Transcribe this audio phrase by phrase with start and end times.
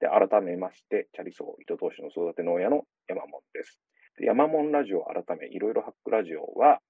[0.00, 3.80] で、改めまして、チャリソー糸通しの育て農家の山門です。
[4.18, 6.80] で山門ラジオ改め、いろいろハックラジオは、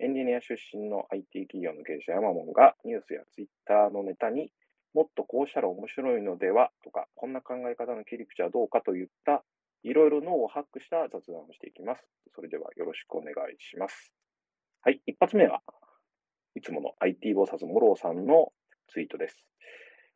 [0.00, 4.52] エンジニア出身の IT 企業の経営者山門がニュースやツイッターのネタに
[4.94, 9.42] もっとこうしたら面白いのではとか、こんな考え方の切り口はどうかといった
[9.82, 12.04] いろいろ脳をハックした雑談をしていきます。
[12.34, 14.12] それではよろしくお願いします。
[14.82, 15.62] はい、一発目は
[16.54, 18.52] いつもの IT 菩薩モローさんの
[18.88, 19.44] ツイートです。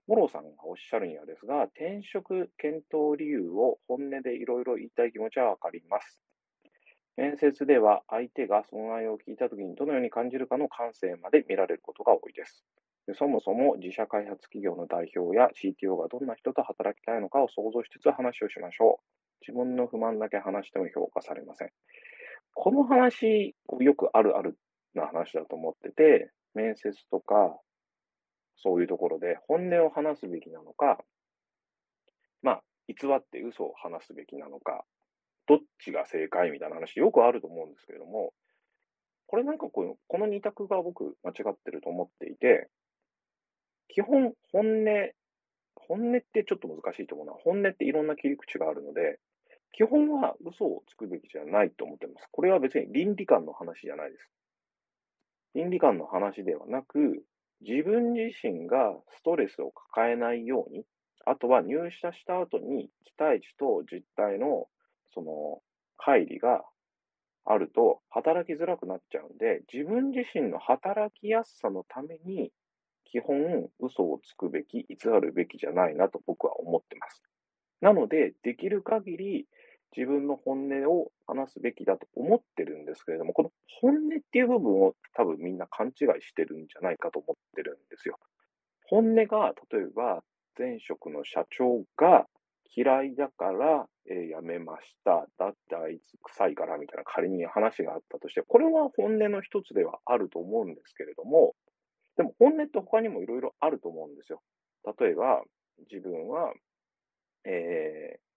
[0.06, 6.18] モロさんがおっしゃるにはですが、転職検討理由を本音でいろいろ言いたい気持ちはわかります。
[7.16, 12.64] 面接では相手がその内容を聞いたときにどのように感じるかの感性まで見られることが多いです。
[13.14, 19.04] そもそも自社開発企業の代表や CTO がどんな人と働きたいのかを想像しつつ話をしましょう。
[19.40, 21.70] 自分の不満だけ話しても評価されません。
[22.54, 24.56] この話、よくあるある
[24.94, 27.58] な話だと思ってて、面接とか、
[28.56, 30.98] そういうところで本音を話すべきなのか、
[32.42, 34.84] まあ、偽って嘘を話すべきなのか、
[35.46, 38.32] どっちが正解みたいな話よくあると思うんですけれども、
[39.26, 42.68] これなんかこのこの二択が僕間違ってると思っていて、
[43.88, 45.10] 基本、本音、
[45.76, 47.32] 本音ってちょっと難しいと思うな。
[47.32, 49.18] 本音っていろんな切り口があるので、
[49.72, 52.28] 基本は嘘をつくべきじゃないと思ってます。
[52.30, 54.30] これは別に倫理観の話じゃないです。
[55.54, 57.22] 倫理観の話ではなく、
[57.62, 60.84] 自分自身がストレスを抱えないように、
[61.24, 64.66] あとは入社した後に期待値と実態の
[65.14, 65.60] その
[65.98, 66.64] 乖離が
[67.44, 72.52] あると働きづらくなっちゃうんで、自分自身の働きやすさのために
[73.04, 77.22] 基本、嘘をつくべき、偽るべきじゃないなと僕は思ってます。
[77.80, 79.46] なので、できる限り
[79.96, 88.18] 自分の本音を話すべきだと思ってるんですけれども、この本音っていう部分を多分みんな勘違いしてるんじゃないかと思ってるんですよ。
[88.88, 90.22] 本音が、例えば、
[90.58, 92.26] 前職の社長が
[92.74, 95.26] 嫌いだから、えー、辞めました。
[95.38, 101.54] だってあいつ臭いからみたいな仮に話があったとして、これは本音の一つではあると思うんですけれども、
[102.16, 104.42] でも本音って他にもいろいろあると思うんですよ。
[104.98, 105.42] 例えば、
[105.90, 106.52] 自分は、
[107.44, 108.31] えー、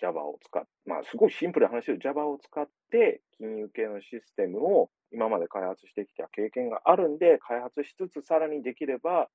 [0.00, 9.28] Java を使っ、まあ、すごいシンプルな話で Java を使って、金融系のシステムを今まで開発してきた経験があるんで、開発しつつさらにできれば、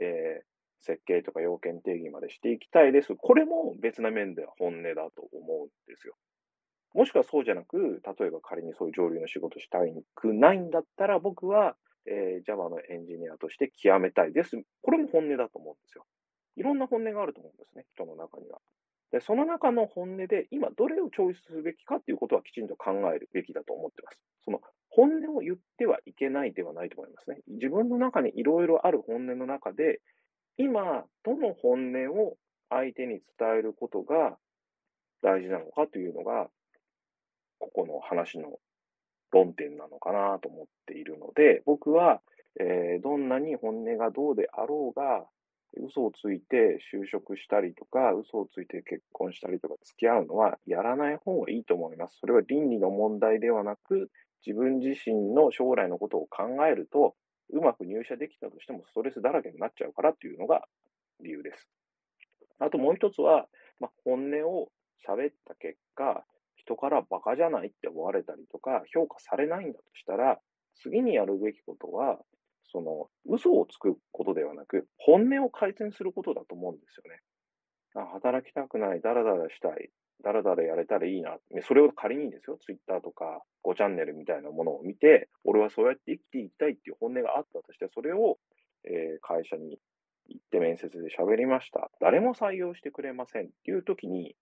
[0.00, 3.14] えー、設計とか要件定義までしていきたいです。
[3.16, 6.14] これも別な面では本音だと思うんですよ。
[6.94, 11.76] もしくはそうじゃなく、例えば仮にそういう上流の仕事したいくないんだったら、僕は
[12.06, 14.56] えー、Java のエンジニアとして極めたいです。
[14.82, 16.06] これも本音だと思うんですよ。
[16.56, 18.58] いろんな本音があると思うんですね、人の中には。
[19.12, 24.18] で、その中の本音で、今どれをチョイスすべきかっていうことはきちんと考えるべきだと思ってます。
[24.44, 27.38] その本音を言ってはいけないではないと思いますね。
[27.48, 30.00] 自分の中にいろいろある本音の中で、
[30.56, 32.36] 今、どの本音を
[32.70, 34.38] 相手に伝えることが
[35.22, 36.48] 大事なのかというのが、
[37.58, 38.58] ここの話の
[39.32, 42.22] 論点なのかなと思っているので、僕は、
[42.58, 45.26] えー、どんなに本音がどうであろうが、
[45.80, 52.18] 嘘をついて就職したりとか、嘘をついて結婚したりとか付き合うのはやらない方がいいと思います。
[52.20, 54.10] それは倫理の問題ではなく、
[54.46, 57.14] 自分自身の将来のことを考えると、
[57.50, 60.66] うまく入社できたとしてもストレスだらけになっちゃうからっていうのが
[61.20, 61.68] 理由です。
[62.58, 63.46] あともう一つは、
[63.80, 64.68] まあ、本音を
[65.06, 66.24] 喋った結果、
[66.56, 70.40] 人からバカじゃないって思われたりとか、評価されないんだとしたら、
[70.74, 72.18] 次にやるべきことは、
[72.68, 77.20] その、嘘をつくことではなく、本音を改善することだと思うんですよね。
[77.94, 79.90] あ働きたくない、ダラダラしたい、
[80.22, 81.36] ダラダラやれたらいいな。
[81.62, 88.38] それを仮にですよ、ツイッターとか5チャンネルみたいなものを見て、俺はそうやって生きていきたいっていう本音があったとして、それを、
[88.84, 89.78] えー、会社に
[90.28, 91.90] 行って面接で喋りました。
[92.00, 94.36] 誰も採用してくれませんっていう時に、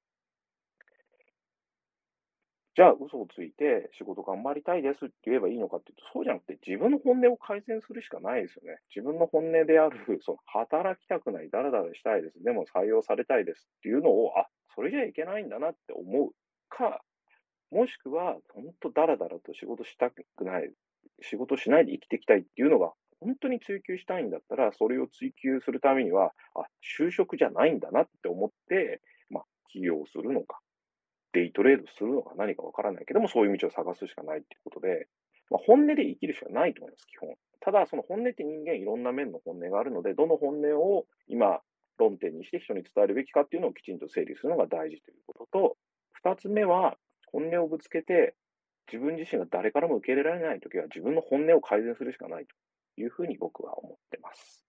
[2.76, 8.78] じゃあ嘘をついて仕事頑張りたいですって言えばいいのかっていうと、そうじゃなくて自分の本音を改善するしかないですよね。
[8.94, 16.30] 自分の本音である、その働きたくない、だらだらしたいです、でも採用されたいですっていうのを、あ、それじゃいけないんだなって思う
[16.68, 17.02] か、
[17.70, 20.72] もしくは、本当だらだらと仕事したくない、
[21.22, 26.64] 仕事しないで生きていきたいっていうのが、本当に追求したいんだったら、それを追求するためには、あ、
[26.98, 29.00] 就職じゃないんだなって思って、
[29.30, 30.60] まあ、起業するのか、
[31.34, 35.08] デイトレードするのが何かわからないけども、そういう道を探すしかないっていうことで、
[35.50, 37.34] まあ、本音で生きるしかないと思います、基本。
[37.60, 41.60] ただ、その本音って人間いろんな面の本音があるので、どの本音を今、
[41.98, 45.76] 論点にして人に伝えるべきかっていうのをきちんと整理するのが大事ということと、
[46.12, 46.96] 二つ目は、
[47.32, 48.34] 本音をぶつけて、
[48.92, 52.54] 自分自身が誰からも受け入れられないときは自分の本音を改善するしかないと
[53.00, 54.64] いうふうに僕は思ってます。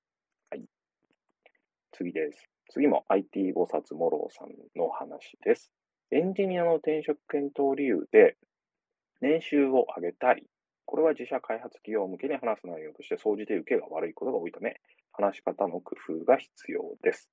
[0.49, 0.63] はい。
[1.91, 2.49] 次です。
[2.69, 5.74] 次も IT 菩薩モローさんの話です。
[6.11, 8.37] エンジニアの転職検討理由で、
[9.21, 10.43] 年収を上げたい。
[10.85, 14.79] これは自社開発企業向けに話す内容として、総じて受けが悪いことが多いため、
[15.13, 17.29] 話し方の工夫が必要です。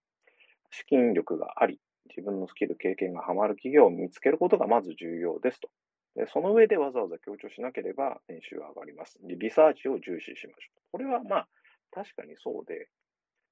[0.70, 5.68] 資金力があり、自分のスキル、経験がハマる企業を見つけることがまず重要ですと。
[6.14, 9.18] でその上でわざわざ強調しなければ年収が上がります。
[9.22, 10.80] リサーチを重視しましょう。
[10.92, 11.48] これはまあ、
[11.90, 12.88] 確かにそうで、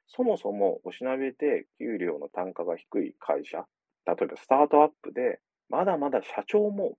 [0.09, 3.65] そもそもおしなべて給料の単価が低い会社、
[4.15, 6.97] 例えばスタートアップで、まだまだ社長も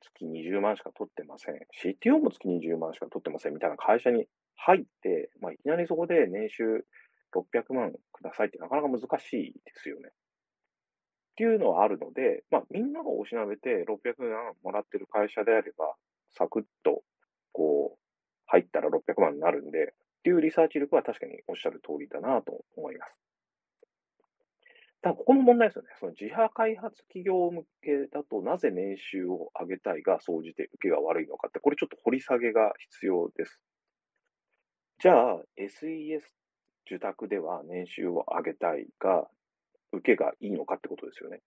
[0.00, 1.54] 月20万しか取ってません。
[1.82, 4.26] CTO も月20万しか取ってませんみたいな会社に
[4.56, 6.84] 入って、まあ、いきなりそこで年収
[7.34, 10.08] 600万くださいってなかなか難しいですよね。
[10.08, 15.94] っていうのはあるので、まあ、みんながおしなべて600万もらってる会社であれば、
[16.36, 17.02] サクッと、
[17.52, 17.98] こう、
[18.46, 23.14] 入ったら600万になるんで、っていうリサーチ力は確かにおっしゃる通りだなと思います。
[25.02, 25.88] ただ、ここの問題ですよね。
[25.98, 33.60] その自社開発企業向けだと、なぜ年収を上げたいが総じて受けが悪いのかって、これちょっと掘り下げが必要です。
[35.00, 36.20] じゃあ、SES
[36.86, 39.28] 受託では年収を上げたいが、
[39.90, 41.40] 受けがいいのかってことですよね。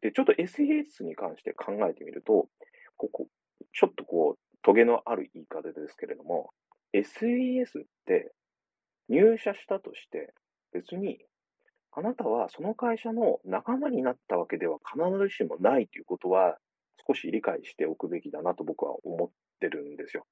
[0.00, 2.48] で、ちょっと SES に関して考えてみると、
[2.96, 3.28] ここ、
[3.72, 6.50] ちょっとこう、トゲのある言い方ですけれども、
[6.94, 8.32] SES って
[9.08, 10.32] 入社したとして
[10.72, 11.18] 別に
[11.94, 16.56] あなたはその会社の仲間になったわけでは必ずしもないということは
[17.06, 19.30] 少し理解しておくべきだなと僕は思っ
[19.60, 20.26] てるんですよ。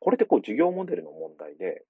[0.00, 1.84] これってこう事業モデルの問題で、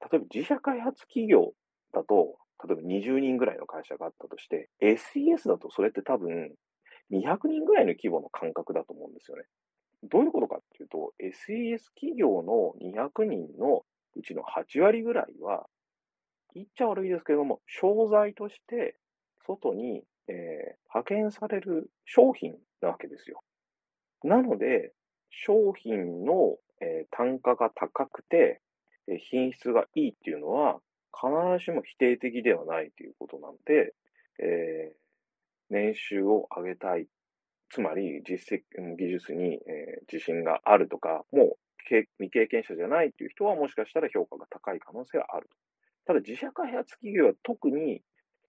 [0.00, 1.52] 例えば自社開発企業
[1.92, 6.54] だと、例えば20人ぐらいの会社があったとして、SES だとそれって多分
[7.12, 9.44] 200人ぐらいの規模の感覚だと思うんですよね。
[10.04, 13.84] どういうことかっていうと、SES 企業の200人の
[14.16, 15.66] うちの8割ぐらいは、
[16.54, 18.96] 言っちゃ悪いですけれども、商材として
[19.46, 20.34] 外に、えー、
[20.94, 23.42] 派遣される商品なわけですよ。
[24.24, 24.92] なので、
[25.30, 28.60] 商品の、えー、単価が高くて、
[29.08, 30.80] えー、品質がいいっていうのは、
[31.14, 33.94] 必ずしも否定的ではないということなので、
[34.38, 34.94] えー、
[35.70, 37.06] 年収を上げたい。
[37.70, 41.56] つまり、実績、技術に、えー、自信があるとか、もう
[42.18, 45.48] 未経験者じゃないっていう人はもしかしたら評価が高い可能性はある。
[46.06, 48.02] ただ自社開発企業は特に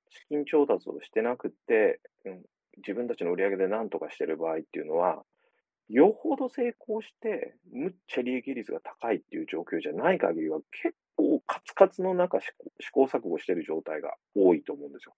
[0.10, 2.44] 資金調達をしてなくて、うん、
[2.78, 5.24] 自分たちの売り上げで何とかしてる場合っていうのは、
[5.90, 15.14] よほど成功して、むっちゃ利益率が高いっていう状況じゃない限りは、結構カツカツの中試行錯誤してる状態が多いと思うんですよ。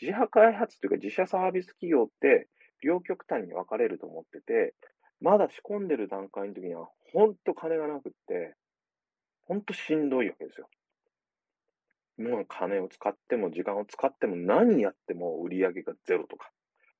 [0.00, 2.48] 自社開発というか自社サービス企業って、
[2.82, 4.74] 両極端に分かれると思ってて、
[5.20, 8.54] まだ仕込んでる段階の時には、ほんと金がなくって、
[9.46, 10.68] ほんとしんどいわけですよ。
[12.18, 16.50] もう金を使っても時間を使っても何やっても売り上げがゼロとか、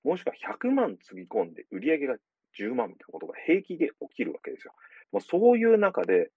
[0.05, 2.17] もしくは100万つぎ込んで売り上げが
[2.59, 4.73] 10万みたいなことが平気で起きるわけですよ。
[5.13, 6.31] もうそういう中で、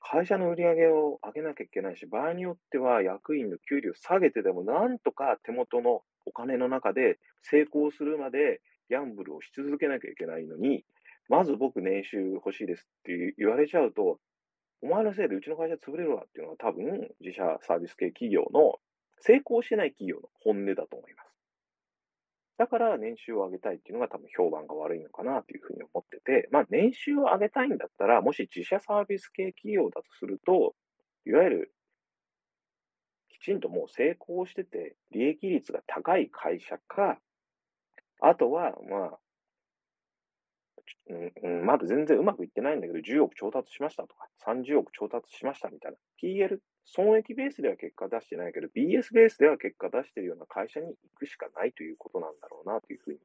[0.00, 10.84] 会社の売り上げを上げなきゃいけないし、場合によっては役員の給料下げてでも、なんとか手元のお金の中で成功するまでギャンブルをし続けなきゃいけないのに、
[11.28, 14.18] まず僕年収欲しいですって言われちゃうと、
[14.80, 18.78] お前のせいでうちの会社潰れるわっていうのは多分自社サービス系企業の
[19.20, 21.28] 成功してない企業の本音だと思います。
[22.58, 30.74] だから年収を上げたいっていうのが多分評判が悪いのかなというふうに思ってて、まあ年収を上げたいんだったら、もし自社サービス系企業だとすると、
[31.24, 31.74] いわゆる
[33.28, 37.20] きちんともう成功してて利益率が高い会社か、
[38.20, 39.18] あとはまあ
[41.42, 45.98] うん、まだ全然うまくいってないんだけど、10億調達しましたとか、30億調達しましたみたいな。
[46.22, 53.18] PL、損益ベースでは結果出してないけど、BS ベースでは結果出してるような会社に行くしかないということなんだろうなというふうに、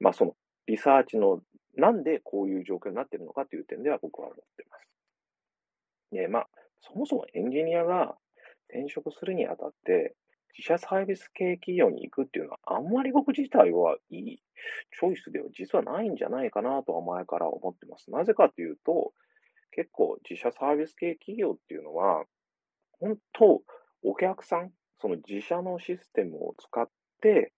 [0.00, 0.36] まあその
[0.66, 1.40] リサーチの
[1.76, 4.86] なんでこういう状況になってるのかという点では僕は思ってます。
[6.12, 6.48] で、まあ、
[6.80, 8.16] そもそもエンジニアが
[8.68, 10.14] 転職するにあたって、
[10.56, 14.42] 自社サービス系企業に行くっていうのは、あんまり僕自体はいい
[14.98, 18.10] チョイスでは実はないんじゃないかなとは前から思ってます。
[18.10, 19.12] なぜかというと、
[19.72, 22.24] 結構自社サービス系企業っていうのは、
[22.98, 23.62] 本当、
[24.02, 26.88] お客さん、その自社のシステムを使っ
[27.20, 27.52] て、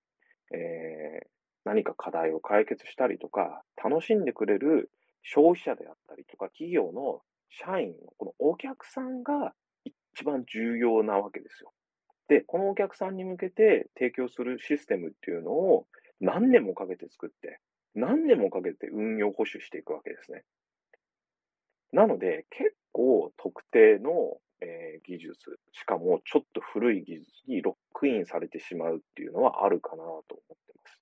[0.52, 1.28] えー、
[1.64, 4.90] 何か課題を解決したりとか、楽しんでくれる
[5.22, 9.54] 消費者であったりとか、企業の社員このお客さんが
[9.84, 11.72] 一番重要なわけですよ。
[12.28, 15.86] で、このお客さんに向けて提供するシステムっていうのを
[16.20, 17.60] 何年もかけて作って、
[17.94, 20.44] 何年もかけて運用保守していくわけですね。
[21.92, 31.00] なので、結構特定のえー、技術、しかもちょっと古い技術にロックインされてしまうっていうのはあるかなと思ってます。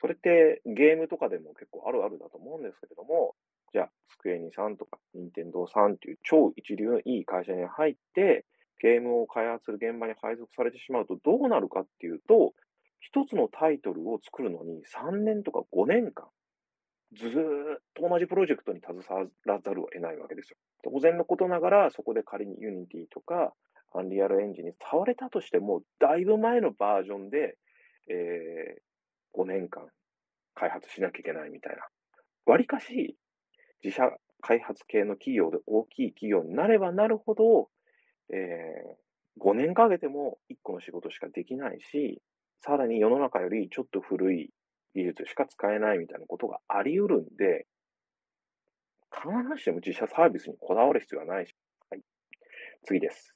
[0.00, 3.34] それってゲームとかでも結構あるあるだと思うんですけれども、
[3.72, 8.44] じゃあ、スクエニさんとか、任天堂さんっていう超一流のいい会社に入って、
[8.80, 12.54] ゲームを開発する現場に配属されてしまうとどうなるかっていうと、
[13.00, 16.26] 一つのタイトルを作るのに3年とか5年間、
[17.16, 17.30] ずっ
[17.94, 20.56] と同じプロジェクトに携わらざるを得ないわけですよ。
[20.84, 23.52] 当然のことながら、そこで仮に Unity とか
[23.94, 27.56] Unreal Engine に触れたとしても、だいぶ前のバージョンで、
[28.08, 29.88] えー、5年間
[30.54, 31.82] 開発しなきゃいけないみたいな。
[32.46, 33.16] わりかし、
[33.82, 34.10] 自社
[34.40, 37.68] 開発系の企業で大きい企業になればなるほど、
[38.32, 42.20] えー、5年かけても1個の仕事しかできないし、
[42.62, 44.50] さらに世の中よりちょっと古い
[44.94, 47.66] 技術しか使えないみたいなことがあり得るんで、
[49.12, 51.54] 必ずしも自社サービスにこだわる必要はないし。
[51.90, 52.02] はい。
[52.84, 53.34] 次です。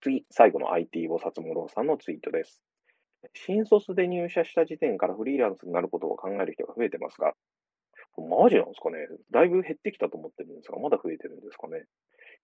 [0.00, 2.62] 次、最後の IT 菩薩諸さんのツイートです。
[3.34, 7.34] 新卒で入社した時点からフリーランスになることを考える人が増えてますが、
[8.16, 9.06] マジなんですかね？
[9.30, 11.84] だいぶ減ってきたと思ってるんですが、まだ増えてるんですかね？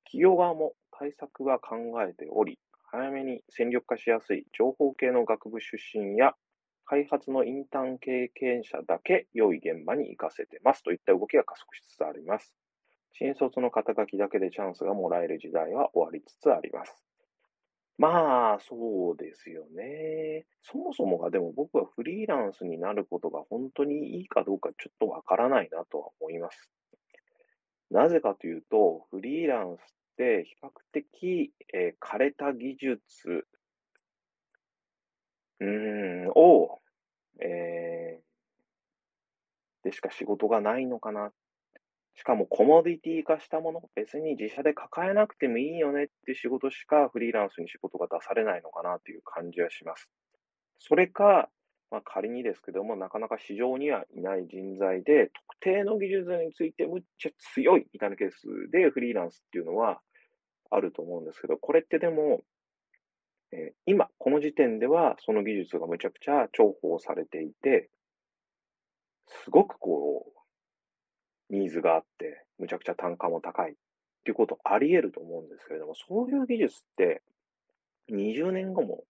[0.05, 2.59] 企業側も対策は考えており、
[2.91, 6.35] 早めに戦力化しやすい情報系の学部出身や
[6.85, 12.57] 開発のインターン経験者だけ良い現場に行かせてますといった動きが加速しつつあります。
[13.13, 17.05] 新卒の肩書きだけでチャンスがもらえる時代は終わりつつあります。
[17.99, 20.47] まあ、そうですよね。
[20.63, 26.71] そもそもがでも僕はフリーランスになることが本当にいいかどうかちょっとわからないなとは思います。
[27.91, 29.85] なぜかというと、フリーランスっ
[30.17, 33.47] て比較的、えー、枯れた技術
[35.61, 36.79] うん、を、
[37.41, 41.33] えー、でしか仕事がないのかな。
[42.15, 50.09] しかもコモディティ化したもの、別に自社で抱えなくてもいいよねって仕事しかフリーランスに仕事が出されないのかなという感じはします。
[50.81, 51.49] それか、
[51.91, 60.01] まあ、仮にですけども、なかなか市場にはいない人材で、特定の技術についてむっちゃ強いみたいなケースでフリーランスっていうのは
[60.71, 62.43] あると思うんですけど、これってでも、
[63.53, 67.89] えー、今、この時点では、その技術がむちゃくちゃ重宝されていて、
[69.45, 70.27] すごくこ
[71.51, 73.75] う、ニーズがあって、むちゃくちゃ単価も高いっ
[74.25, 77.23] ていうことあり得ると思うんですけれども、そういう技術って、
[78.11, 79.05] 20年後も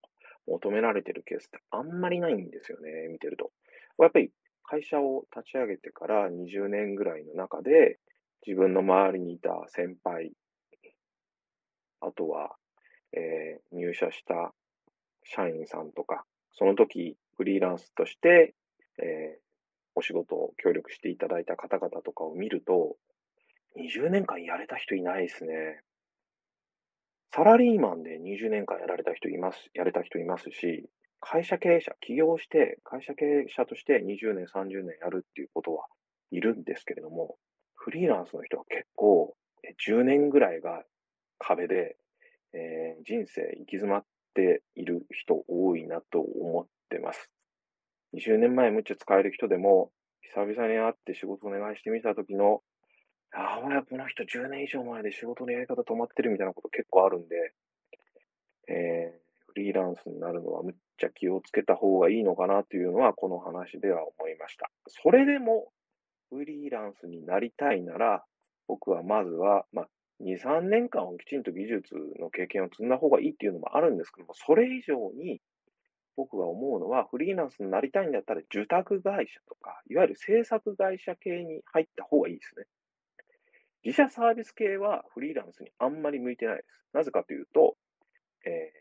[0.48, 3.50] 求められてるケースってあんまりないんですよね、見てると。
[3.98, 4.30] やっぱり
[4.62, 7.98] 会社を立ち上げてから20年ぐらいの中で、
[8.46, 10.32] 自分の周りにいた先輩、
[12.00, 12.56] あとは
[13.12, 14.52] えー、入社した
[15.24, 18.54] 社員さんとか、その時フリーランスとして、
[18.98, 19.40] えー、
[19.94, 22.96] お仕事を協力していただいた方々とかを見ると、
[23.76, 25.80] 20年間やれた人いないですね。
[27.34, 30.88] サラリーマンで20年間やられた人います、やれた人いますし、
[31.20, 35.86] 会社経営者、起業して、会社経営者として20年、30年やるっていうことは
[36.30, 37.36] いるんですけれども、
[37.74, 39.34] フリーランスの人は結構、
[39.86, 40.84] 10年ぐらいが
[41.38, 41.96] 壁で、
[42.54, 44.04] えー、人生行き詰まっ
[44.34, 47.30] ている人多いなと思ってます。
[48.14, 49.90] 20年前むっちゃ使える人でも、
[50.22, 52.62] 久々に会って仕事お願いしてみた時の、
[53.32, 57.52] ああ、この人10年以上前で仕事のやり方止まってるみたいなこと結構あるんで、
[58.68, 64.70] えー、フリーランスになるのはむっちゃ気をつけた方がいいのかなというのはこの話では思いました。
[64.86, 65.68] それでも
[66.30, 68.24] フリーランスになりたいなら、
[68.66, 69.88] 僕はまずは、まあ、
[70.20, 75.40] 2、3年間をきちんと技術の経験を積んだ方がいいっていうのもあるんですけども、それ以上に
[76.16, 82.66] 僕が思うのは、フリーランスになりたいんだったら、受託会社とか、いわゆる制作会社系に入った方がいいですね。
[83.84, 86.84] 自社サービス系はフリーランスにあんまり向いてないです。
[86.92, 87.76] なぜかというと、
[88.44, 88.72] え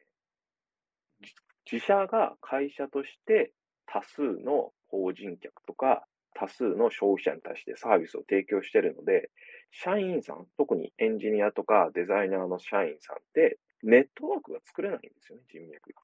[1.22, 1.28] ー、
[1.72, 3.52] 自社が会社として
[3.86, 9.32] 多数の法人客とか多数の消費者に対してサービスを提供しているので、
[9.72, 16.02] 社員さん、特にエンジニアとかデザイナーの社員さんってネットワークが作れないんですよね、人脈が。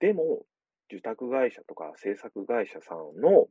[0.00, 0.44] でも、
[0.90, 3.46] 受託会社とか制作会社さんの、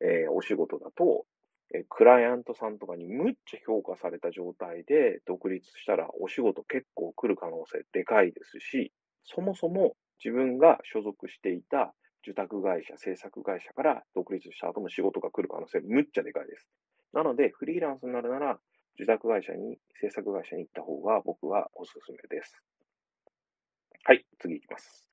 [0.00, 1.26] えー、お仕事だと、
[1.74, 8.92] え、クライアントさんとかにむっちゃ評価された状態で独立したらお仕事結構来る可能性でかいですし、
[9.24, 9.94] そもそも
[10.24, 16.68] 自分が所属していた受託会社、制作会社から独立した後も仕事が来る可能性むっちゃでかいです。
[17.12, 18.58] なので、フリーランスになるなら、
[18.94, 22.62] 受託会社に、制作会社に行った方が僕はおすすめです。
[24.04, 25.08] はい、次行きます。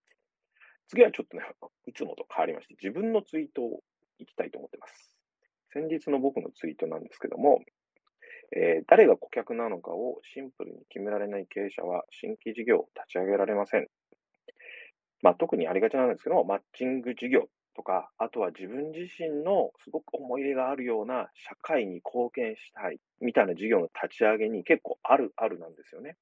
[0.88, 1.44] 次はちょっとね、
[1.86, 3.84] いつもと変わりまして、自分のツイートを
[4.20, 5.15] 行きたいと思ってます。
[5.76, 7.60] 先日の僕のツイートなんですけども、
[8.56, 13.88] えー誰が顧客なのかをシンプルに決められない経営者は新規事業を立ち上げられません。
[15.22, 26.16] まあ、特にありがちなんですけど、マッチング事業とか、あとは自分自身のすごく思い入れがあるような社会に貢献したいみたいな事業の立ち上げに結構あるあるなんですよね。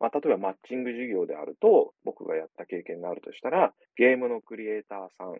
[0.00, 5.38] まあ、例えばマッチング事業であると、僕がやった経験があるとしたら、ゲームのクリエイターさん、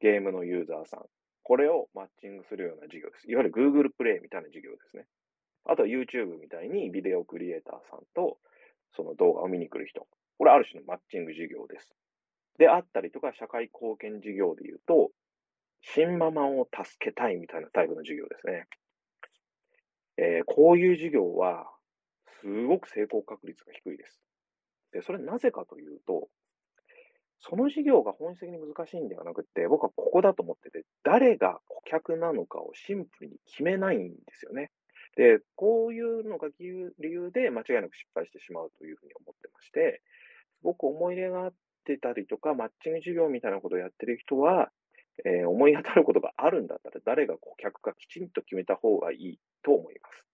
[0.00, 1.04] ゲームのユーザーさん、
[1.42, 3.30] これをマッチングするような事業です。
[3.30, 5.06] いわゆる Google プレイみたいな事業ですね。
[5.64, 8.38] あとは YouTube みたいにビデオクリエイターさんと
[8.96, 10.06] その動画を見に来る人。
[10.38, 11.94] これある種のマッチング事業です。
[12.58, 15.10] であったりとか、社会貢献事業で言うと、
[15.82, 18.66] 新ママを助けたいみたいなタイプの事業ですね。
[20.18, 21.66] えーこういう事業は、
[22.40, 24.20] すごく成功確率が低いです。
[24.92, 26.28] で、それなぜかというと、
[27.42, 34.70] その事業が本質的に難しいんではなくて、僕はここだと思ってて、誰が顧客なのかをシンプルに決めないんですよね。
[35.16, 36.64] で、こういうのが理
[37.00, 40.02] 由で間違いなく失敗してしまうというふうに思ってまして、
[40.60, 44.70] すごく思い入れがあってたりとか、マッチング事業みたいなことをやってる人は、
[45.24, 50.24] えー思い当たることがあるんだったら、誰が顧客かきちんと決めた方がいいと思います。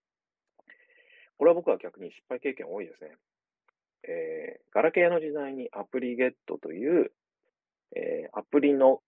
[1.38, 3.16] これは僕は逆に失敗経験多いですね。
[4.04, 7.12] えーガラケーの時代にアプリゲットという、
[7.96, 9.00] えーアプリの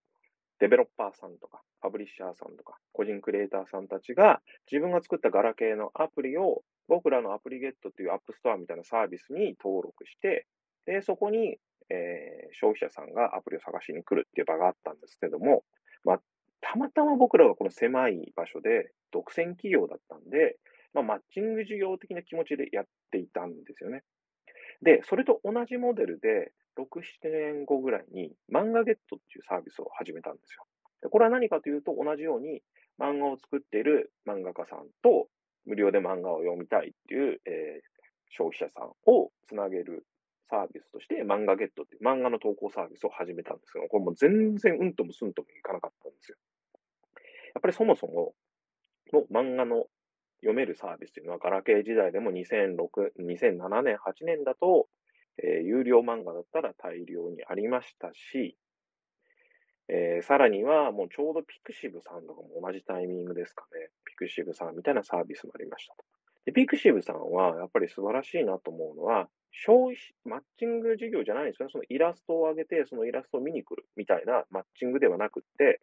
[0.58, 10.46] デベロッパーさんとか、パブリッシャーさんとか、個人クリエイターさんたちが自分が作ったガラケーのアプリを僕らのアプリゲットというアップストアみたいなサービスに登録して、
[10.86, 15.64] で、そこに、えー消費者さんがアプリを探しに来るっていう場があったんですけども、
[16.04, 16.20] まあ、
[16.60, 20.56] たまたま僕らがこの狭い場所で独占企業だったんで、
[20.92, 24.02] まあ、マッチング事業的な気持ちでやっていたんですよね。
[24.82, 30.64] で、それと同じモデルで、6、7年後ぐらいに漫画ゲットっていうサービスを始めたんですよ。
[31.02, 32.62] でこれは何かというと、同じように
[32.98, 35.28] 漫画を作っている漫画家さんと
[35.66, 37.90] 無料で漫画を読みたいっていう、えー
[38.30, 40.06] 消費者さんをつなげる
[40.48, 46.36] サービスとして漫画ゲットっていう漫画の投稿サービスを始めたんですけど、これも全然うんともすんともいかなかったんですよ。
[47.54, 48.32] やっぱりそもそも
[49.12, 49.86] の漫画の
[50.40, 54.88] 読めるサービスというのは、ガラケー時代でも2006、2007年、8年だと、
[55.42, 58.56] えー有料漫画だったら大量にありましたし、
[59.88, 63.90] えーさらにはもうちょうどピクシブさんとかも同じタイミングですかね。
[64.04, 66.04] ピクシブさんみたいなサービスもありましたと。
[66.46, 71.72] で、ピクシブさんはやっぱり素晴らしいなと思うのは、消費、マッチング事業じゃないんですよね。
[71.72, 75.80] そのイラストを上げて、そのイラストを見に来るみたいなマッチングではなくって、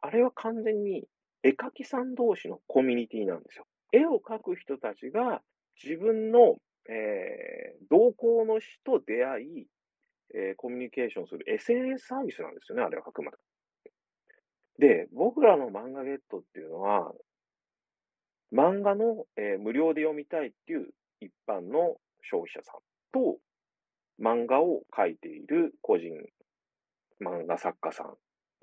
[0.00, 1.04] あれは完全に
[1.42, 3.66] 絵描きさん同士のコミュニティなんですよ。
[3.92, 5.42] 絵を描く人たちが
[5.82, 6.56] 自分の、
[6.88, 9.66] えー同好の人と出会い、
[10.34, 13.36] えーコミュニケーションする SNS サービスなんですよね、あれはあくまで。
[14.78, 17.12] で、僕らの漫画ゲットっていうのは、
[18.52, 20.88] 漫画の、えー無料で読みたいっていう
[21.20, 22.80] 一般の消費者さん
[23.12, 23.38] と、
[24.20, 26.12] 漫画を描いている個人
[27.20, 28.16] 漫画作家さん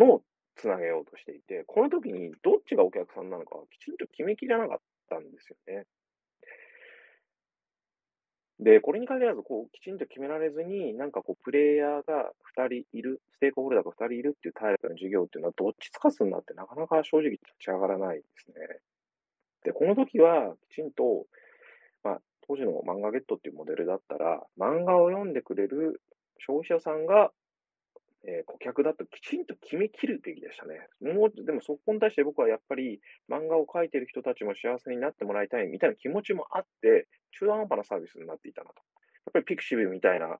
[0.03, 0.21] の
[0.55, 4.77] つなげようとしていて、この時にどっちがお客さんなのかはきちんと決めきれなかっ
[5.09, 5.85] たんですよね。
[8.59, 18.79] で、これに限らず、こう、きちんと決められずに、なんかこう、プレイヤーが2人いる、ステークホルダーが2人いるっていうタイプの事業っていうのは、どっちつかずになってなかなか正直立ち上がらないですね。
[19.63, 21.25] で、この時は、きちんと、
[22.03, 26.01] まあ、当時の漫画ゲットっていうモデルだったら、漫画を読んでくれる
[26.39, 27.31] 消費者さんが、
[28.27, 30.87] えー顧客だときちんと決めきるべきでしたね。
[31.01, 38.75] もう、でもそこに対して僕はやっぱり漫画を描いてる人たちも幸せになってもらいたいみたいな気持ちもあって、中途半端なサービスになっていたなと。
[39.25, 40.39] やっぱりピクシブみたいな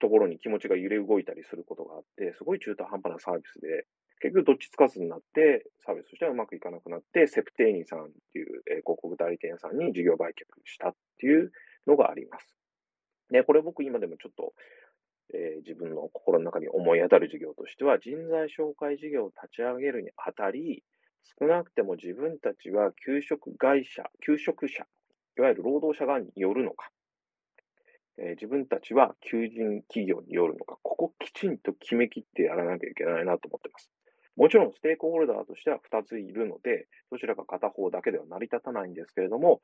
[0.00, 3.86] ところに気持ちが揺れ動いたりすることがあって、すごい中途半端なサービスで、
[4.20, 11.52] 結局どっちつかずになって、サービスとしてはうまくいかなくなって、セプテーニさんっていう、えー広告代理店さんに事業売却したっていう
[11.86, 12.56] のがあります。
[13.30, 14.52] で、これ僕今でもちょっと、
[15.34, 20.84] えー自分の心の中に思い当たる事業としては、人材紹介事業を立ち上げるにあたり、
[21.38, 24.86] 少なくても自分たちは給食会社、給食者、
[25.38, 26.90] いわゆる労働者側によるのか、
[28.18, 33.90] えー自分たちは求人企業によるのか、ここきちんと決めきってやらなきゃいけないなと思ってます。
[34.36, 39.60] もちろんステークホルダーとしては2ついるので、どちらか片方だけでは成り立たないんですけれども、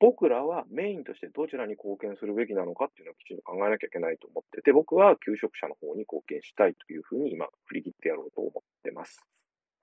[0.00, 9.20] 僕らはメインとしてどちらに貢献するべきなのかっていうのをきちんと考えなきゃいけないと思ってて、僕は求職者の方に貢献したいというふうに今振り切ってやろうと思ってます。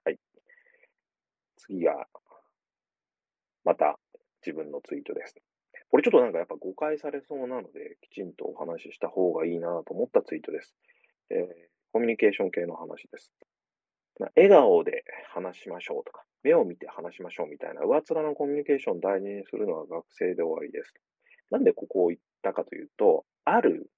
[0.06, 0.20] はい。
[1.58, 2.08] 次が、
[3.64, 4.00] また
[4.46, 5.36] 自分のツイートです。
[5.90, 10.76] これちょっとなんかやっぱ誤解されそうなので、きちんとお話しした方がいいなと思ったツイートです。
[11.30, 13.32] えーコミュニケーション系の話です。
[14.36, 20.94] 笑顔で話しましょうとか、目を見て話しましょうみたいな上面のコミュニケーションを大事にするのは学生で終わりです。
[21.52, 23.90] なんでここを言ったかというと、ある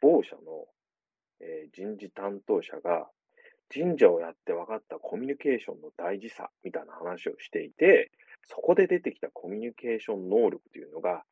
[0.00, 0.66] 某社の、
[1.72, 3.06] 人事担当者が
[3.72, 8.10] 神社をやって分かったコミュニケーションの大事さみたいな話をしていて、
[8.46, 11.24] そこで出てきたコミュニケーション能力というのが、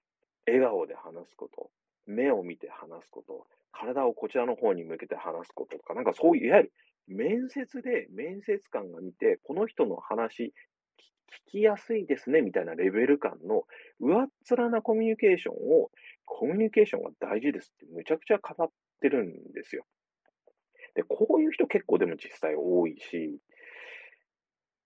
[0.47, 1.71] 笑顔で話すこと、
[2.07, 6.73] 目を見て話すこと、体をこちらの方に向けて話すこととか、なんかそういう、いわゆる
[7.09, 10.53] 面接で面接官が見て、この人の話、
[11.49, 13.65] 聞きやすいですねみたいなレベル感の
[14.01, 15.91] 上っ面なコミュニケーションを、
[16.25, 18.69] コミュニケーションが大事ですってむちゃくちゃ語っ
[19.01, 19.85] てるんですよ。
[20.95, 23.39] で、こういう人結構でも実際多いし、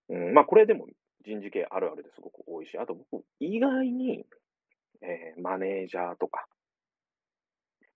[0.08, 0.86] うん、まあこれでも
[1.24, 4.24] 人事系あるあるですごく多いし、あと僕、意外に、
[5.02, 6.46] えーマネージャーとか、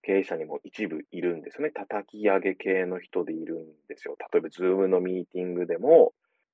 [0.03, 1.71] 経営者にも一部いるんですよね。
[1.71, 4.17] 叩き上げ系の人でいるんですよ。
[4.33, 6.13] 例えば、ズームのミーティングでも、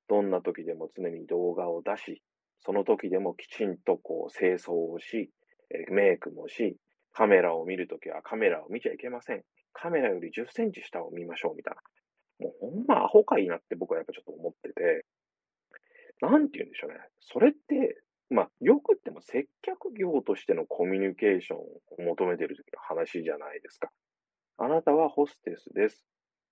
[0.08, 2.22] どんな時でも常に動画を出し、
[2.60, 5.30] その時でもきちんとこう清掃をし、
[5.90, 6.76] メイクもし、
[7.12, 9.42] カメラを見るときはカメラを見ちゃいけません。
[9.72, 11.80] カメラより10センチ下を見ましょうみたいな。
[12.46, 15.04] もうほんまアホかいなって僕はやっぱちょっと思ってて、
[16.20, 16.98] なんて言うんでしょうね。
[17.20, 21.62] それって、まあ、よくっても接客業としてのコミュニケーションを
[21.98, 23.90] 求めてる時の話じゃないですか。
[24.58, 26.04] あなたはホステスです。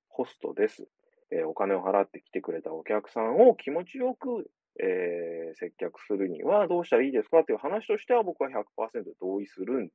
[0.08, 0.86] ホストです。
[1.32, 9.92] えーお金を払って来てくれたお客さんを気持ちよく、えー接客するにはどうしたらいいですかっていう話としては僕は100%同意する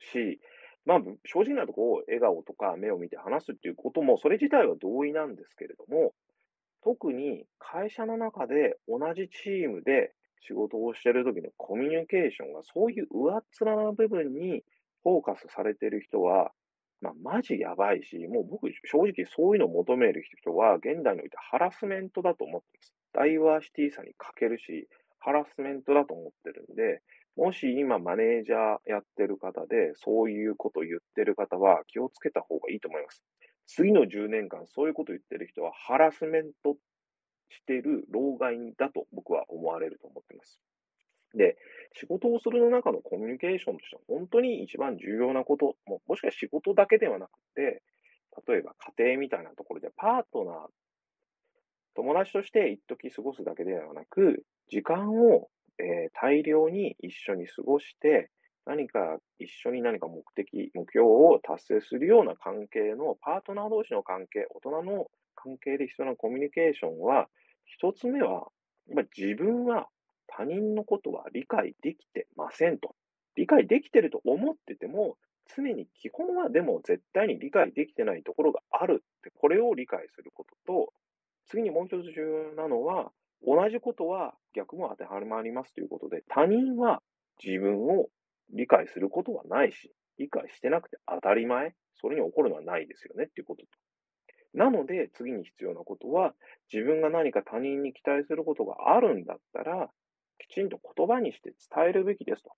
[0.00, 0.40] し、
[0.84, 6.12] まあ、正直なところ、笑顔とか目を見て話すっていうことも、それ自体は同意なんですけれども、
[6.82, 10.12] 特に会社の中で同じチームで
[10.46, 14.62] 仕事をしている時のコミュニケーションがそういう上っ面な部分に
[15.02, 16.50] フォーカスされている人は、
[17.00, 22.94] まあ、マジやばいし、もう僕、正直そういうのを求める人は、現代においてハラスメントだと思ってます。
[23.12, 27.02] ダイバーシティさに欠けるし、ハラスメントだと思ってるんで、
[27.36, 33.22] もし今マネージャーやってる方で、そういうことを言ってる方は気をつけた方がいいと思います。
[33.66, 36.76] 次の10年間そういうことを言ってる人はハラスメント
[37.52, 40.60] してる老害だと僕は思われると思ってます。
[41.34, 41.56] で、
[41.94, 47.82] 仕事をするの中のコミュニケーションとしては本当に一番重要なこと、ももしかして仕事だけではなくて、
[48.48, 50.68] 例えば家庭みたいなところでパートナー、
[51.94, 58.30] 友達として一時過ごすだけではなく、時間を、えー大量に一緒に過ごして、
[58.64, 67.28] 何か一緒に何か目的、目標を達成するような関係のパートナー同士の関係、大人の関係で必要なコミュニケーションは、
[67.64, 68.48] 一つ目は、
[69.16, 69.88] 自分は
[70.26, 72.94] 他人のことは理解できてませんと。
[73.36, 75.16] 理解できてると思ってても、
[75.56, 80.92] 常に基本はでも絶対に理解できてないところがあるって、これを理解することと、
[81.48, 83.10] 次にもう一つ重要なのは、
[83.44, 87.02] 同じことは逆も当てはまりますということで、他人は
[87.42, 88.08] 自分を
[88.52, 93.68] 理解することはないし、理解してなくて当たり前、それに起こるのはないですよねっていうことと。
[94.54, 96.34] なので、次に必要なことは、
[96.72, 99.90] 自分が何か他人に期待することがあるんだったら、
[100.38, 102.50] きちんと言葉にして伝えるべきですと。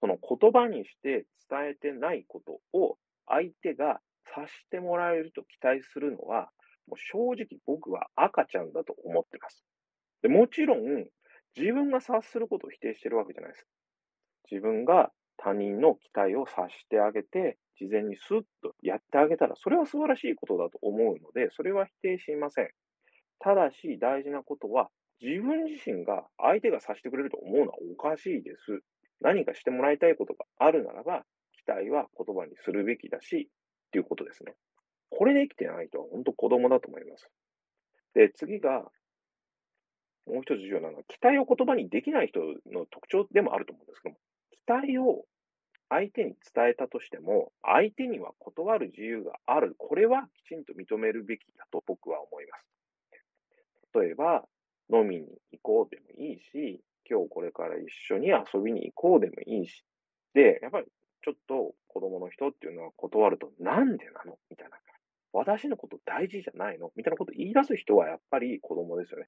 [0.00, 4.00] その言葉にして伝えてないことを相手が
[4.34, 6.50] 察してもらえると期待するのは、
[6.86, 9.64] もう正直僕は赤ちゃんだと思ってます。
[10.22, 11.06] でもちろん、
[11.56, 13.66] 自分が察することを否定してるわけじゃないです。
[14.50, 22.70] 自分が他人の期待を察してあげて、事前にスッとやってあげたら、それは素晴らしいことだと思うので、それは否定しません。
[23.40, 24.88] ただし、大事なことは、
[25.20, 28.82] 自分自身が相手が察してくれると思うのはおかしいです。
[29.20, 33.48] 何かしてもらいたいことがあるならば、期待は言葉にするべきだし、
[33.86, 34.54] っていうことですね。
[35.10, 37.30] これできてない人は本当子供だと思います。
[38.14, 38.90] で、次が、
[40.26, 42.40] もう一つ重要なのは、期待を言葉にできない人
[42.72, 44.20] の特徴でもあると思うんですけども、
[44.66, 45.24] 期待を
[45.88, 49.74] 相手に伝えたとしても、相手には断る自由がある。
[49.76, 52.64] これはきちんと認めるべきだと僕は思います。
[53.94, 54.44] 例えば、
[54.90, 59.84] 飲みに行こうでもいいし、今日これから一緒に遊びに行こうでもいいし、
[60.32, 60.86] で、やっぱり
[61.22, 64.38] ちょっと子供の人っていうのは断ると、なんでなの？
[64.48, 64.78] みたいな感。
[65.32, 66.90] 私のこと大事じゃないの？
[66.96, 69.26] みたいなことを言い出す人はやっぱり子供ですよね。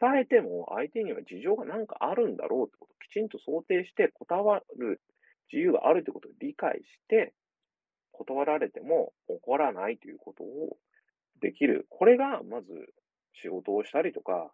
[0.00, 5.00] 伝えても相手には事情がなんかあるんだろうってことをきちんと想定して断る
[5.52, 7.32] 自由があるってことを理解して、
[8.10, 10.76] 断られても怒らないということを
[11.40, 11.86] できる。
[11.90, 12.66] これがまず
[13.40, 14.50] 仕事をしたりとか、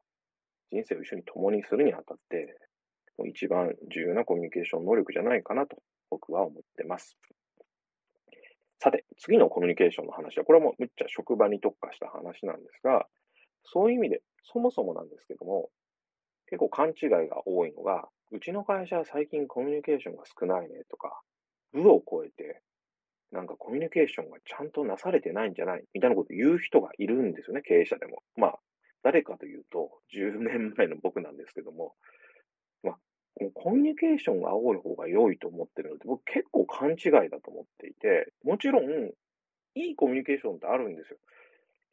[0.70, 2.58] 人生を一緒に共にするにあたって、
[3.26, 5.76] 一番重要なコミュニケーション能力じゃないかなと
[6.10, 7.16] 僕は思ってます。
[8.82, 13.06] さて、次のコミュニケーションの話は、これはもうむっちゃ職場に特化した話なんですが、
[13.62, 15.70] そういう意味で、そもそもなんですけども、
[16.48, 21.20] 結構勘違いが多いのが、うちの会社は最近コミュニケーションが少ないねとか、
[21.72, 22.60] 部を超えて、
[23.30, 28.24] なんかコミュニケーションがちゃんとなされてないんじゃないみたいなことを言う人がいるんですよね、経営者でも。
[28.34, 28.58] まあ、
[29.04, 31.94] 誰かというと、10年前の僕なんですけども、
[33.54, 39.10] コミュニケーションが多い方が良いと思ってるので、僕結構勘違いだと思っていて、もちろん、
[39.74, 41.18] いいコミュニケーションってあるんですよ。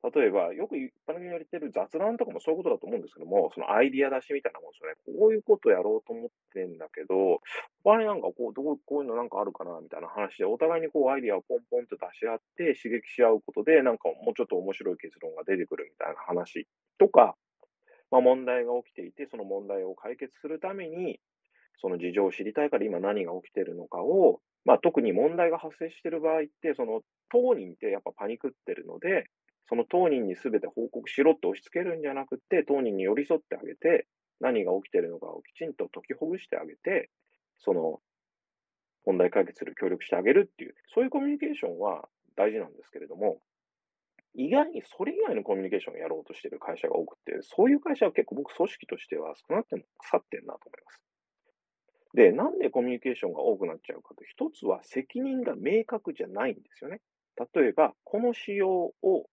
[0.01, 4.95] 例えば、よく一般的に言われてる雑談とかもそういうことだと思うんですけども、そのアイディア出しみたいなもんですよね。
[5.19, 7.41] こういうことやろうと思ってんだけど、
[7.83, 16.65] 他になんかこう、どう、こういうのなんかあるかなみたいな話で、お互いにこうアイディアをポンポンと出し合って刺激し合うことで、なんかもうちょっと面白い結論が出てくるみたいな話
[16.97, 17.35] とか、
[18.09, 21.19] まあ問題が起きていて、その問題を解決するために、
[21.81, 29.25] その事情を知りたいから今何が起きてるのかを、まあ特に問題が発生してる場合って、その当人ってやっぱパニクってるので、
[29.67, 34.07] その当人に全て報告しろって押し付けるんじゃなくて、当人に寄り添ってあげて、
[34.39, 37.09] 何が起きてるのかをきちんと解きほぐしてあげて、
[37.59, 38.01] その
[39.05, 43.41] 問題解決する協力してあげるっていう、そういうコミュニケーションは大事なんですけれども、
[44.35, 51.08] 意外にそれ以外のコミュニケーションをやろうとしてる会社が多くて、そういう会社は結構僕組織としては少なくても腐ってるなと思います。
[52.13, 57.01] で、なんでコミュニケーションが多くなっちゃうかと、一つは責任が明確じゃないんですよね。
[57.53, 59.29] 例えば、この仕様を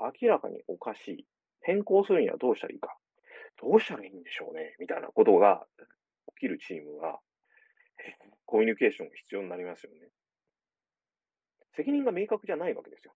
[0.00, 1.26] 明らかにおかしい。
[1.60, 2.96] 変更するにはどうしたらいいか。
[3.60, 4.76] どうしたらいいんでしょうね。
[4.78, 5.66] みたいなことが
[6.36, 7.20] 起きるチームは、
[8.46, 10.08] コミュニケーションが必要になりますよね。
[11.74, 13.14] 責任が明確じゃないわけですよ。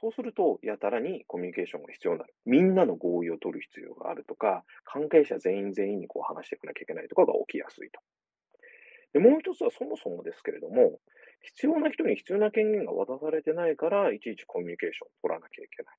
[0.00, 2.34] そうすると、やたらにコミュニケーションが必要になる。
[2.44, 8.00] みんなの合意を取る必要があるとか、関係者全員全員にこう話していかなきゃいけないとかが起きやすいと。
[9.14, 11.00] でもう一つはそもそもですけれども、
[11.42, 15.96] 必要な人に必要な権限が渡されてないから、いちいちコミュニケーションを取らなきゃいけない。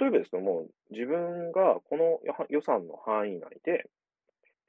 [0.00, 2.18] 例えばですけども、自分がこの
[2.48, 3.84] 予算の範囲内で、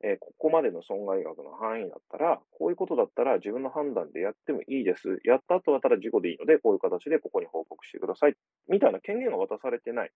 [0.03, 5.19] えー、ここまでの損害額の範囲だったら、こういうことだったら自分の判断でやってもいいです。
[5.23, 8.35] やった後だったら事故でいいので、こういう形でここに報告してください。
[8.67, 10.11] みたいな権限が渡されてない。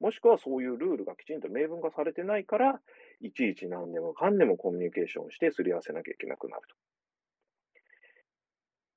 [0.00, 2.80] もしくはそういうルールがきちんと明文化されてないから、
[3.20, 6.76] いちいち何でもかんでもコミュニケーションしてすり合わせなきゃいけなくなると。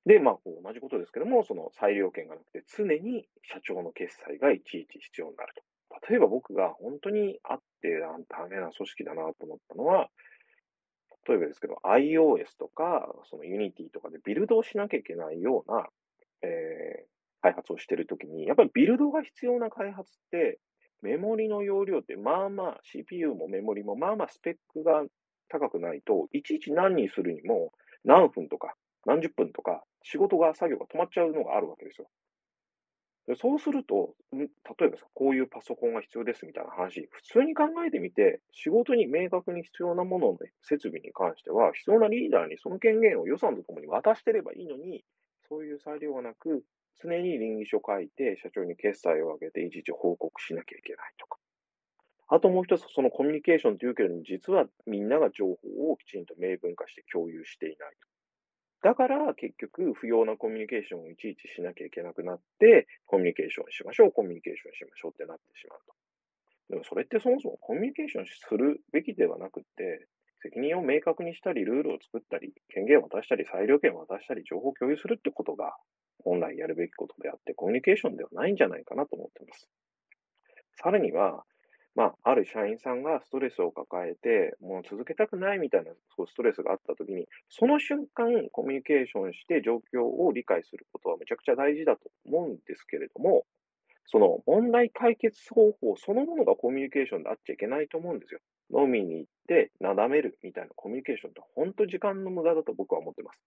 [0.06, 5.62] で、まあ、同じことですけども、その裁量権がなくて、常に社長の決裁がいちいち必要になると。
[6.08, 7.88] 例えば僕が本当にあって
[8.28, 10.08] ダメな組織だなと思ったのは、
[11.28, 15.86] 例えばですけど、iOS とか、その Unity とかでビルドをしなきゃいけないような、
[16.42, 20.58] えー、開発をしてるときに、やっぱりビルドが必要な開発って、
[21.02, 25.02] メモリの容量ってまあまあ CPU もメモリもまあまあスペックが
[25.48, 27.72] 高くないと、いちいち何にするにも
[28.04, 28.74] 何分とか
[29.06, 32.08] 何十分とか仕事が、作業が止まっちゃうのがあるわけですよ。
[33.36, 34.48] そうすると、例
[34.86, 45.04] えばこういうパソコンが必要ですみたいな話、普通に考えてみて、仕事に明確に必要なものの設備に関しては、必要なリーダーにその権限を予算とともに渡してればいいのに、
[45.48, 46.64] そういう裁量がなく、
[47.00, 51.38] 常に倫理書書いて、社長に決済を上げて、いちいち報告しなきゃいけないとか。
[52.26, 58.11] あともう一つ、そのコミュニケーションというけれども、実はみんなが情報をきちんと明文化して共有していないと。
[58.82, 65.94] だから結局不要なコミュニケーションをいちいちしなきゃいけなくなって、コミュニケーションしましょう、コミュニケーションしましょうってなってしまうと。
[66.70, 70.06] でもそれってそもそもコミュニケーションするべきではなくって、
[70.42, 75.76] 責任を明確にしたり、ルールを作ったり、権限を渡したり、裁量権を渡したり、情報を共有するってことが
[76.24, 79.68] 本来やるべきことであって、コミュニケーションではないんじゃないかなと思っています。
[80.82, 81.44] さらには、
[81.94, 85.92] まあ、ある社員さんがストレスを抱えて、もう続けたくないみたいな
[86.26, 93.44] ストレスがあったときに、その瞬間コミュニケーションして状況を理解することはめちゃくちゃ大事だと思うんですけれども、
[94.06, 98.40] その問題解決方法そのものがコミュニケーションであっちゃいけないと思うんですよ。
[98.74, 103.40] 飲みに行ってなだめるみたいなコミュニケーションって本当時間の無駄だと僕は思ってます。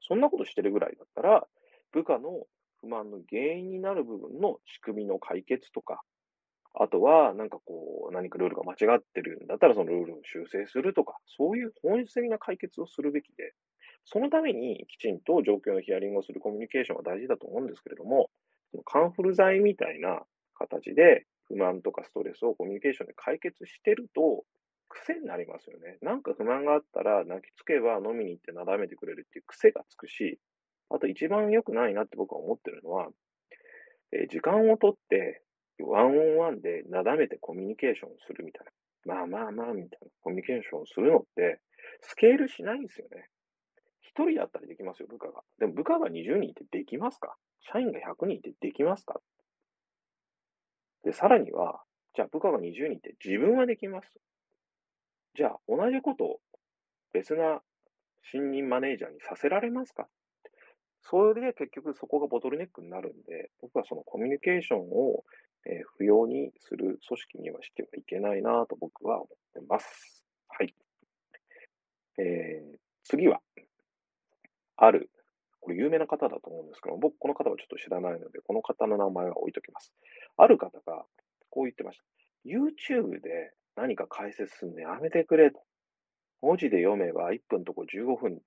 [0.00, 1.46] そんなことしてるぐらいだったら、
[1.92, 2.46] 部下の
[2.80, 6.02] 不満の原因になる部分の仕組みの解決とか、
[6.74, 13.54] あとは、なんかこう、何かルールが間違ってるんだったら、そのルールを修正するとか、そういう本質的な解決をするべきで、
[14.04, 18.30] そのためにきちんと状況のヒアリングをするコミュニケーションは大事だと思うんですけれども、
[18.84, 20.22] カンフル剤みたいな
[20.54, 24.44] 形で不満とかストレスをコミュニケーションで解決してると、
[24.88, 25.98] 癖になりますよね。
[26.00, 30.38] なんか不満があったら泣きつけば飲みに行ってなだめてくれるっていう癖がつくし、
[30.90, 33.08] あと一番良くないなって僕は思ってるのは、
[34.12, 35.42] えー、時間をとって
[35.82, 39.14] ワンオンワンでなだめてコミュニケーションするみたいな。
[39.14, 41.60] まあまあまあ、みたいなコミュニケーションするのって、
[42.00, 43.28] スケールしないんですよね。
[44.02, 45.42] 一人だったらできますよ、部下が。
[45.58, 47.36] でも部下が20人いてできますか？
[47.60, 49.20] 社員が100人いてできますか？
[51.04, 51.80] で、さらには、
[52.14, 54.08] じゃあ部下が20人って自分はできます。
[55.36, 56.40] じゃあ同じことを
[57.12, 57.60] 別な
[58.32, 60.08] 新任マネージャーにさせられますか？
[61.02, 65.22] それで結局そこがボトルネックになるんで、僕はそのコミュニケーションを、
[65.68, 70.24] え不要にする組織にはしてはいけないなと僕は思ってます。
[70.48, 70.74] はい。
[72.18, 72.78] えー
[73.08, 73.40] 次は、
[74.76, 75.10] ある、
[75.60, 79.94] これ有名な方だと思うんですけど、僕この方はちょっと知らないので、この方の名前は置いときます。
[80.36, 81.04] ある方が
[81.48, 82.04] こう言ってました。
[82.44, 85.62] YouTube で何か解説するのやめてくれと。
[86.42, 88.38] 文字で読めば1分とこ15分、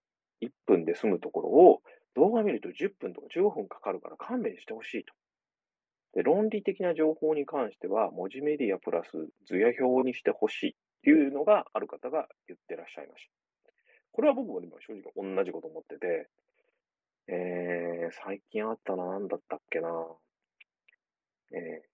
[0.41, 1.81] 1分で済むところを
[2.15, 5.13] 動画見ると10分とか15分かかるから勘弁してほしいと。
[6.13, 9.11] で、論理的な情報に関しては文字メディアプラス
[9.45, 13.31] 図や表にしてほしいっていうのがある方が言ってらっしゃいました。
[14.11, 16.29] これは僕もでも正直同じこと思ってて、
[17.27, 19.89] えー、最近あったな、なんだったっけな。
[21.53, 21.91] えー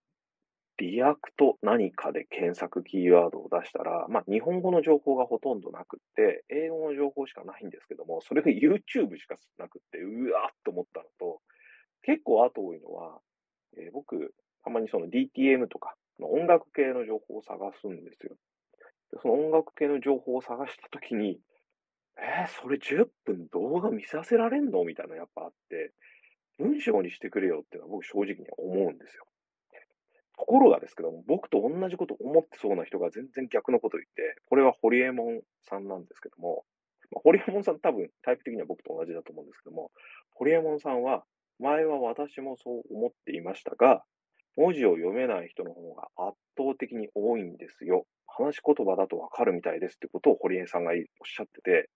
[0.77, 11.41] React 何かで検索キーワードを出したら、まあ、日本語の情報がほとんどなくって、英語の情報しかないんですけども、それが YouTube しかなくって、うわーっと思ったのと、
[12.03, 13.19] 結構後多いのは、
[13.79, 18.35] えー僕、たまにその DTM とか、音楽系の情報を探すんですよ。
[19.11, 21.39] でその音楽系の情報を探したときに、
[22.17, 25.93] えー、それ10分動画見させられんのみたいなのやっぱあって、
[26.57, 29.25] 文章にしてくれよっていうのは僕正直に思うんですよ。
[30.37, 36.63] ところがですけども、僕と同じこと思ってそうな人が全然逆のこと言って、これはホリエモンさんなんですけども、
[37.11, 39.91] まあ、ホリエモンさん多分タイプ的には僕と同じだと思うんですけども、
[40.33, 41.23] ホリエモンさんは、
[41.59, 44.03] 前は私もそう思っていましたが、
[44.55, 48.05] 文字を読めない人の方が圧倒的に多いんですよ。
[48.27, 51.89] 話し言葉だとわかるみたいですってことを堀江さんがおっしゃってて、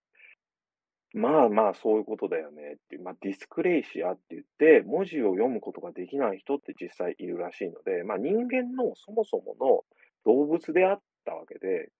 [1.14, 9.84] まあまあそういうことだよねっていう、まあディスクレイシアって言って、文字を読むことができない人って実際いるらしいので、まあ人間のそもそもの
[10.24, 11.90] 動物であったわけで、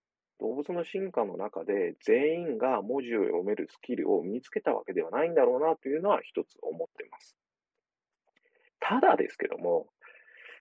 [0.41, 7.37] 動物の進化の中で全員が文字を読めるスキルを身につけたわけではないんだろうなというのは一つ思ってます。
[8.83, 9.87] ただですけども、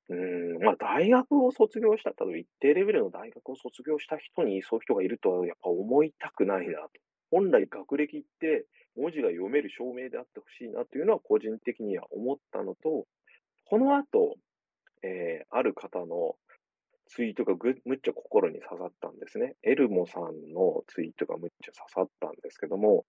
[0.10, 6.90] うん、まあ大学を卒業した、例えば一定レベルの大学を卒業した人にそういう人がいるとはやっぱ思いたくないなと。
[7.32, 13.06] 本来学歴って文字が読める証明であってほしいなというのは個人的には思ったのと、
[13.66, 14.36] この後、
[15.02, 16.36] えーある方の
[17.08, 19.56] ツイートがぐむっちゃ心に刺さったんですね。
[19.64, 23.06] エルモさんのツイートがむっちゃ刺さったんですけども、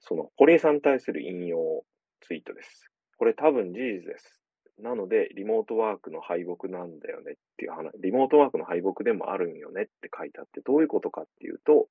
[0.00, 1.84] その堀江さんに対する引用
[2.22, 2.90] ツイートです。
[3.18, 4.43] これ多分事実です。
[4.78, 11.88] なので、リモートワークの敗北なんだよねっていう話、リモートワークの敗北でもあるんよねって書いてあって、どういうことかっていうと、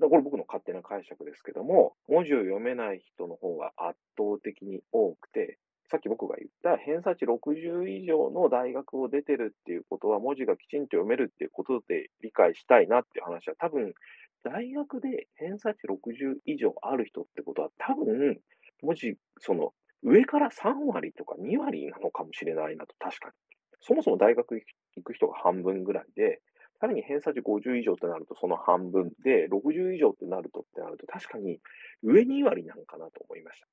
[0.00, 5.58] これ僕の勝手な解釈ですけども、文字を読めない人の方が圧倒的に多くて、
[5.90, 13.94] さっき僕が言った偏差値60以上の大学を出てるっていうことは文字がきちんと読めるっていうことで理解したいなっていう話は多分
[14.42, 18.40] 大学で偏差値60以上ある人ってことは多分
[18.82, 23.32] 文字、その上から3割とか2割なのかもしれないなと確かに。
[23.80, 26.40] そもそも大学行く人が半分ぐらいで、
[26.80, 31.60] さらに偏差値50以上ってなるとその半分で、60以上ってなるとってなると確かに
[32.02, 33.66] 上2割なのかなと思いました。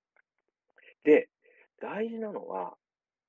[1.03, 1.29] で、
[1.81, 2.75] 大事なのは、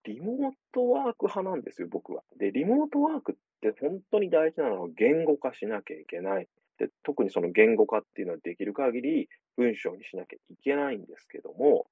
[0.04, 2.22] リモートワーク派なんですよ、僕は。
[2.38, 6.48] で、リモートワークって本当に大事なのは言語化しなきゃいけない。
[6.78, 11.86] で、特にその言語化っていうのはできる限り文章にしなきゃいけないんですけども、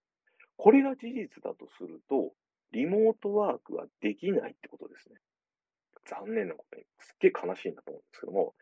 [0.56, 2.32] これが事実だとすると、
[2.72, 5.16] リモートワークはできないってことですね。
[6.06, 8.54] 残念なことに、すっげえ悲しいなと思うんですけども、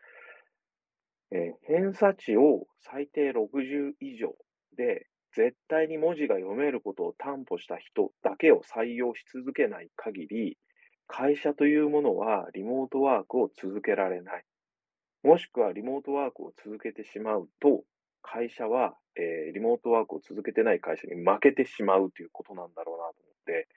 [1.31, 4.35] えー偏差値を最低60以上
[4.75, 10.57] で、絶対に文字が読めることを担保した人だけを採用し続けない限り、
[11.07, 14.45] 会社というものはリモートワークを続けられない。
[15.23, 17.83] もしくはリモートワークを続けてしまうと、
[18.21, 23.67] 会社は、えーリモートワークを続けてない会社に負けてしまうということなんだろうなと思って、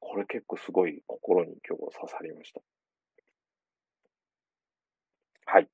[0.00, 2.60] これ結構すごい心に今日刺さりました。
[5.46, 5.68] はい。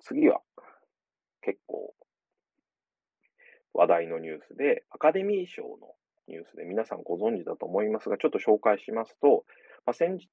[0.00, 0.40] 次は、
[1.42, 1.94] 結構
[3.74, 5.94] 話題のニュースで、アカデミー賞の
[6.28, 9.44] ニュースで皆さんご存知だと思いますが、ちょっと紹介しますと、
[9.84, 10.26] まあ、先日、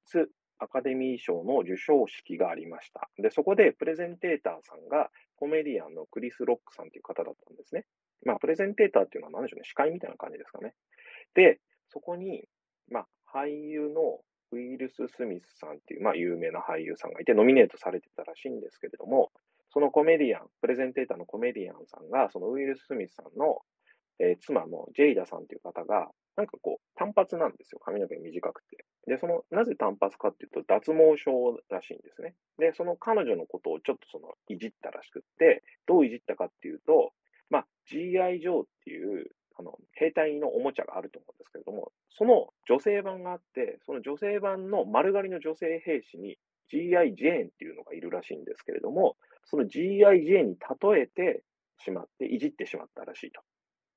[0.58, 3.08] アカデミー賞の授賞式がありました。
[3.18, 7.84] で、そこでプレゼンテーターさんがコメディアンのクリス・ロックさんという方だったんですね。
[8.24, 10.74] まあ、プレゼンテーターっていうのは何でしょうね、司会みたいな感じですかね。
[11.34, 12.44] で、そこに、
[12.88, 14.20] まあ、俳優の
[14.52, 19.32] ウィルス・スミスさんっていう、まあ、有名な俳優さんがいて、ノミネートされてたらしいんですけれども、
[19.70, 23.58] そのコメディアン、プレゼンテーターのコメディアンさんが、そのウィルス・スミスさんの
[24.18, 27.80] えー妻のジェイダさんという方が、なんかこう、単発なんですよ。
[27.80, 28.84] 髪の毛短くて。
[29.06, 32.34] で、その、なぜ単発かっていうと、脱毛症らしいんですね。
[32.58, 37.12] で、その彼女のことをちょっとその、いじったらしくって、どういじったかっていうと、
[37.50, 46.38] まあ、GI ジョーっていう、あの、兵隊のおもちゃがあると思うんですけれども、その女性版があって、その女性版の丸刈りの女性兵士に
[46.72, 51.42] GI ジェーンっていうのがいるらしいんですけれども、その GI ジェーンに例えて
[51.78, 53.42] しまって、いじってしまったらしいと。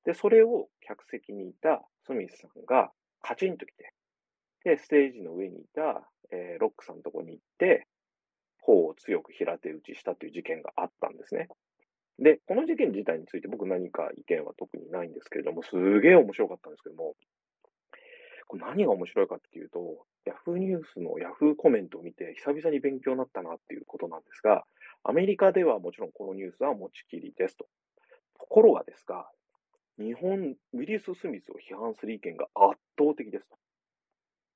[0.04, 3.92] で、それを客席にいたスミスさんがカチンと来て、
[4.64, 7.86] で、ステージの上にいた、えーロックさんのとこに行って、
[8.60, 11.48] 頬を強く平手打ちしたという事件があったんですね。
[12.18, 17.14] で、この事件自体について僕何か意見は特にないんですけれども、すげえ面白かったんですけども、
[18.48, 24.64] これ何が面白いかっていうと、ヤフーニュースのヤフーコメントを見て久々に勉強になったなっていうことなんですが、
[25.04, 27.66] アメリカではもちろんこのニュースは持ちきりですと。
[28.38, 29.30] ところがですが、
[29.98, 33.56] 日本、ウィリス・スミスを批判する意見が圧倒的ですと。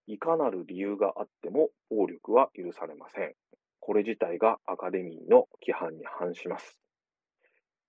[0.06, 3.34] いかなる理由があっても暴力は許されません。
[3.80, 6.78] これ自体がアカデミーの規範に反します。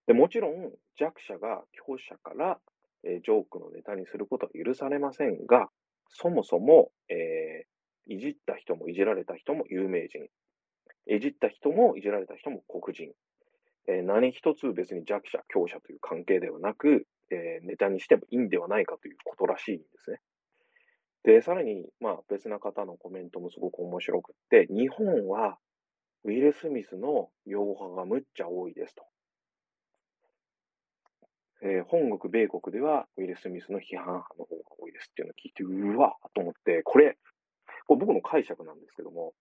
[0.07, 2.59] でもちろん、弱者が強者から、
[3.03, 5.70] えージョークのネタにすることは許されませんが、
[6.09, 7.74] そもそも、えー
[8.05, 10.28] いじった人もいじられた人も有名人。
[11.07, 13.14] いじった人もいじられた人も黒人。
[13.88, 20.20] えー何一つ別に弱者、強者という関係ではなく、えーネタにしてもいいんではないかということらしいんですね。
[21.24, 25.57] で、さらに、まあ別な方のコメントもすごく面白くって、日本は
[26.24, 29.05] ウィル・スミスの擁派がむっちゃ多いですと。
[31.61, 37.17] えー本国、米国ではウィル・スミスの批判派の方が多いですっていうのを聞いて、うわと思って、これ、
[37.88, 39.34] これ僕の解釈なんですけども、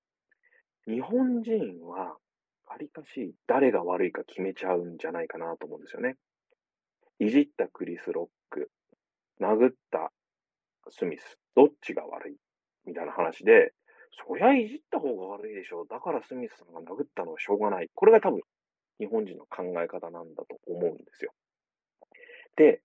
[0.87, 2.17] 日本人は、
[2.67, 6.17] わりかし誰が悪いか決めちゃうんじゃないかなと思うんですよね。
[7.19, 8.71] いじったクリス・ロック、
[9.41, 10.13] 殴った
[10.91, 12.37] スミス、どっちが悪い？
[12.87, 13.73] みたいな話で、
[14.27, 15.87] そりゃいじった方が悪いでしょう。
[15.89, 17.89] だからスミスさんが殴ったのはしょうがない。
[17.95, 18.41] これが多分
[18.99, 21.33] 日本人の考え方なんだと思うんですよ。
[22.57, 22.83] で、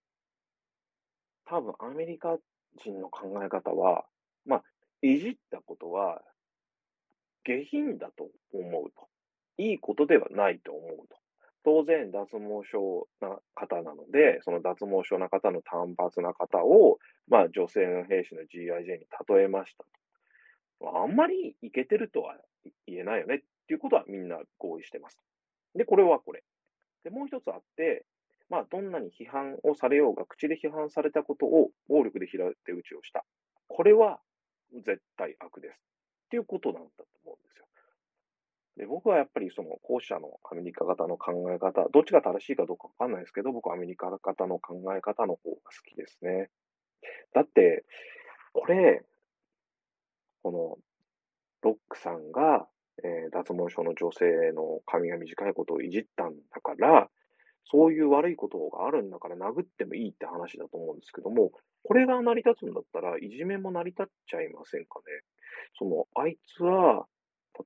[1.46, 2.38] 多分アメリカ
[2.84, 4.06] 人の考え方は、
[4.46, 4.64] まあ、
[5.02, 6.22] いじったことは
[7.44, 9.08] 下品だと思うと。
[9.58, 11.18] いいことではないと思うと。
[11.64, 21.00] 当然、脱毛症な方なので、その脱毛症な方の単発な方を、まあ、女性の兵士の GIJ に例えましたと。
[21.00, 22.36] あんまりいけてるとは
[22.86, 25.18] 言えないよねっていうことはみんな合意してます。
[25.76, 26.44] で、これはこれ。
[27.04, 28.06] で、もう一つあって、
[28.50, 33.26] まあ、どんなに批判をされようが、口で批判されたことを暴力で平手打ちをした。
[33.68, 34.20] これは
[34.74, 35.76] 絶対悪です。
[36.28, 37.66] っていうことなんだと思うんですよ。
[38.78, 46.50] で、僕はやっぱりその後者のアメリカ型の考え方、どっちが正しいかどうかわかんないですけど、僕はアメリカ型の考え方の方が好きですね。
[47.34, 47.86] だって、
[48.54, 49.04] これ、
[50.44, 50.78] この、
[51.62, 52.68] ロックさんが、
[53.04, 57.10] えー脱毛症の女性の髪が短いことをいじったんだから、
[57.66, 61.52] そういう悪いことがあるんだから殴ってもいいって話だと思うんですけども、
[61.84, 65.06] これが成り立つんだったら、いじめも成り立っちゃいませんかね。
[65.78, 67.08] その、あいつは、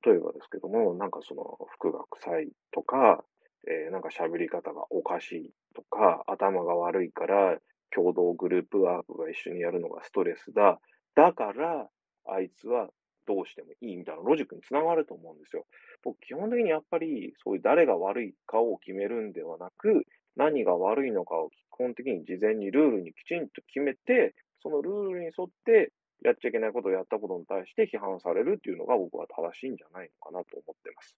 [0.04, 3.24] 例えばですけども、なんかその、服が臭いとか、
[3.68, 7.58] えーなんか喋り方がおかしいとか、頭が悪いから、
[7.94, 10.80] 共同グループワークが一緒にやるのがストレスだ。
[11.14, 11.88] だから、
[12.26, 12.88] あいつは
[13.26, 15.66] どうしてもいいみたいなロジックにつながると思うんですよ。
[16.02, 20.04] 僕、基本的にやっぱり、そういう誰が悪いかを決めるんではなく、
[20.36, 25.92] 何が悪いのかを基本的に事前にルールにきちんと決めて、そのルールに沿って、
[26.24, 31.16] やっちゃいけないことをやったことに対して批判されるっていうのが僕は正しいんじゃないのかなと思ってます。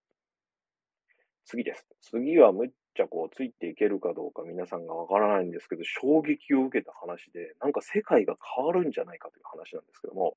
[1.45, 1.87] 次です。
[2.01, 10.37] 次はむっちゃこうついていけるかどうか皆さんがわからないんですけど、衝撃を受けた話で、なんか世界が変わるんじゃないかという話なんですけども、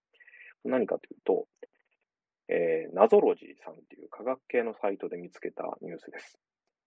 [0.66, 1.48] 何かというと、
[2.50, 6.40] えー、ナゾロジーさんっていう科学系のサイトで見つけたニュースです。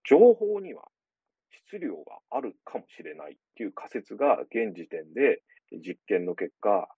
[0.08, 0.88] 情報には
[1.68, 5.42] 質量があるかもしれないっていう仮説が現時点で
[5.72, 6.88] 実験の結果、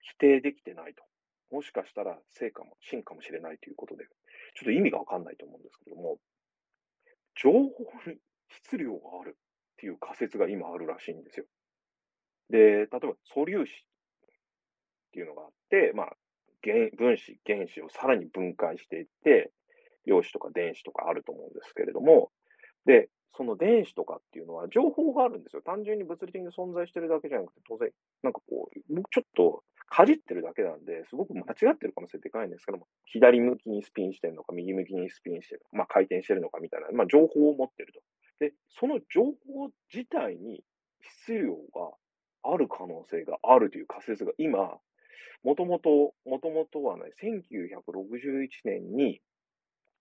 [0.00, 1.02] 否定できてないと。
[1.50, 4.04] もしかしたら成果も真かもしれないということで、
[4.56, 6.18] ちょっと意味がわかんないと思うんですけども、
[7.40, 7.60] 情報
[8.10, 8.18] に
[8.64, 9.40] 質量があるっ
[9.76, 11.46] ていう仮説が今あるらしいんですよ。
[12.50, 13.74] で、例えば素粒子っ
[15.12, 16.16] ていうのがあって、まあ、
[16.62, 19.52] 原分子、原子をさらに分解していって、
[20.04, 22.30] 陽子とか電子とかあると思うんですけれども、
[22.86, 25.62] で、その電子とかっていうのは情報があるんですよ。
[25.62, 27.90] 単純に物理的に存在してるだけじゃなくて、当然、
[28.22, 38.00] なんかこう、僕ちょっとかじってるだけなんで、すごく間違ってる可能性でかいんですけども、左向きにスピンしてるのか、右向きにスピンしてるのか、まあ回転してるのかみたいな、まあ情報を持ってると。
[38.40, 40.62] で、その情報自体に
[41.24, 41.92] 質量が
[42.42, 44.78] ある可能性があるという仮説が今、
[45.42, 49.20] もともと、もともとはね、1961年に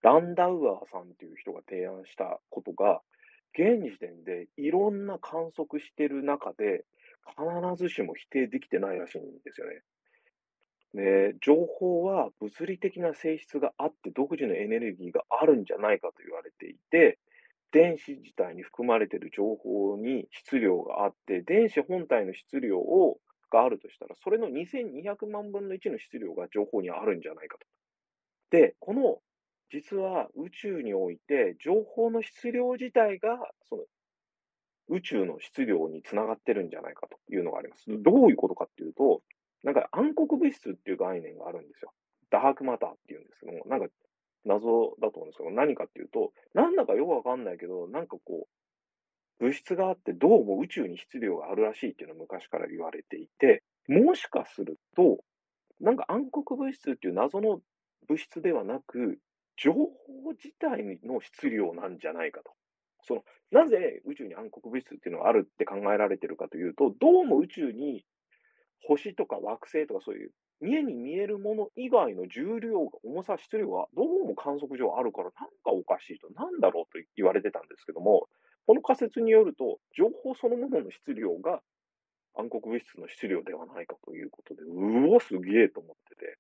[0.02, 3.02] ランダウアーさんという人が提案したことが、
[3.54, 6.86] 現時点でいろんな観測してる中で、
[7.28, 9.82] 必ずしも否定できてないらしいんですよね。
[10.94, 17.20] で、情報は物理的な性質があって独自のエネルギーがあるんじゃないかと言われていて、
[17.72, 23.20] 電子自体に含まれている情報に質量があって、電子本体の質量を
[23.50, 27.66] があるとしたら、それの2200万分の1の質量が情報にあるんじゃないかと。
[28.50, 29.20] で、この、
[29.70, 33.38] 実は宇宙において、情報の質量自体が、
[33.70, 33.84] その、
[34.90, 37.86] 宇宙の質量につながってるんじゃないかというのがあります。
[37.88, 39.22] どういうことかっていうと、
[39.64, 41.92] なんか暗黒物質っていう概念があるんですよ。
[42.30, 43.88] ダークマターっていうんですけども、なんか
[44.46, 48.48] 謎だと思うんですけど、何かっていうと、なんだかよくわかんないけど、なんかこ
[49.40, 55.20] う、物質があって、どうも宇宙に質量があるらしいっていうのは昔から言われていて、もしかすると、
[55.80, 57.62] なんか暗黒物質っていう謎の
[58.08, 59.20] 物質ではなく、
[59.58, 59.88] 情報
[60.32, 62.52] 自体の質量なんじゃないかと。
[63.08, 68.04] その、なぜ宇宙に暗黒物質っていうのがあるって考えられてるかというと、どうも宇宙に
[68.84, 78.28] 星とか惑星とかそういう見えに見えるもの以外の重量が、重さ、質量がどうも観測上あるから、なんかおかしいと、なんだろうと言われてたんですけども、
[78.66, 81.62] この仮説によると、情報そのものの質量が
[82.36, 86.38] 暗黒物質の質量ではないかということで、うわ、すげえと思ってて。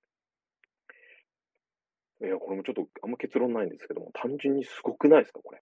[2.25, 5.61] いや、これもちょっとあんま結論ないんですけども、単純にすごくないですか、これ。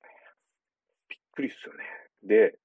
[1.35, 1.83] くりっすよね。
[2.23, 2.57] で、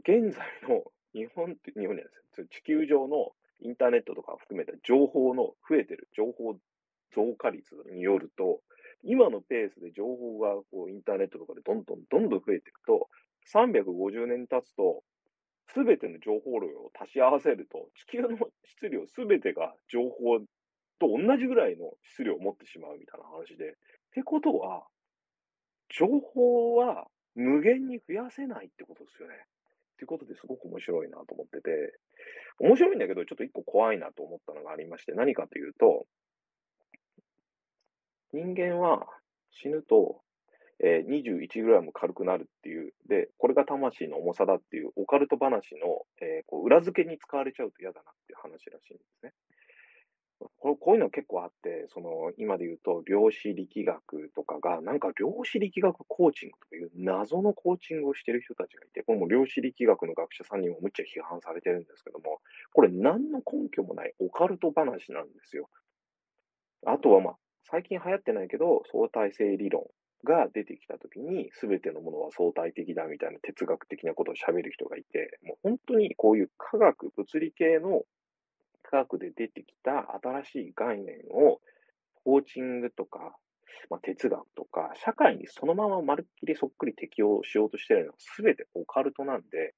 [0.00, 6.54] 現在の日本って、日本じゃないです地球上のインターネットとか含めた情報の増えてる情報
[7.14, 8.60] 増加率によると、
[9.02, 13.08] 今のペースで情報がこうインターネットとかでどんどんどんどん増えていくと、
[13.52, 15.02] 350年経つと、
[15.74, 20.38] すべての情報量を足し合わせると、地球の質量すべてが情報
[20.98, 23.70] と同じぐらいの質量を持ってしまうみたいな話で。
[23.70, 23.74] っ
[24.14, 24.86] てことは、
[25.88, 27.06] 情報は
[27.38, 29.34] 無限に増やせないってことですよね。
[29.94, 31.94] っていうことですごく面白いなと思ってて、
[32.58, 36.06] 面白いんだけど、ちょっと一個怖いなと思ったのがありまして、何かというと、
[38.32, 39.06] 人間は
[39.50, 40.20] 死ぬと、
[40.82, 49.32] えー、21g 軽くなるっていう、で、これが魂の重さだっていうオカルト話の、えー、こう裏付けに使われちゃうと嫌だなっていう話らしいんですね。
[50.40, 62.40] こういうの結構あって、その、今で言うと、量子力学とかが、なんか量子力学コーチングという謎のコーチングをしてる人たちがいて、これも量子力学の学者さんにもむっちゃ批判されてるんですけども、
[62.72, 65.68] これ何の根拠もないオカルト話なんですよ。
[66.86, 69.84] あとはまあ、最近流行ってないけど、相対性理論
[70.24, 78.02] が出てきたときに、すべてのものは相対的だみたいな哲学的なことを喋る人がいて、もう本当にこういう科学、物理系の
[78.88, 81.60] 科学で出てきた新しい概念を、
[82.24, 83.36] コーチングとか、
[83.90, 89.74] まあ、哲学とか、社会にそのまままるっきりそっくり適用しようとしてるのは全てオカルトなんで、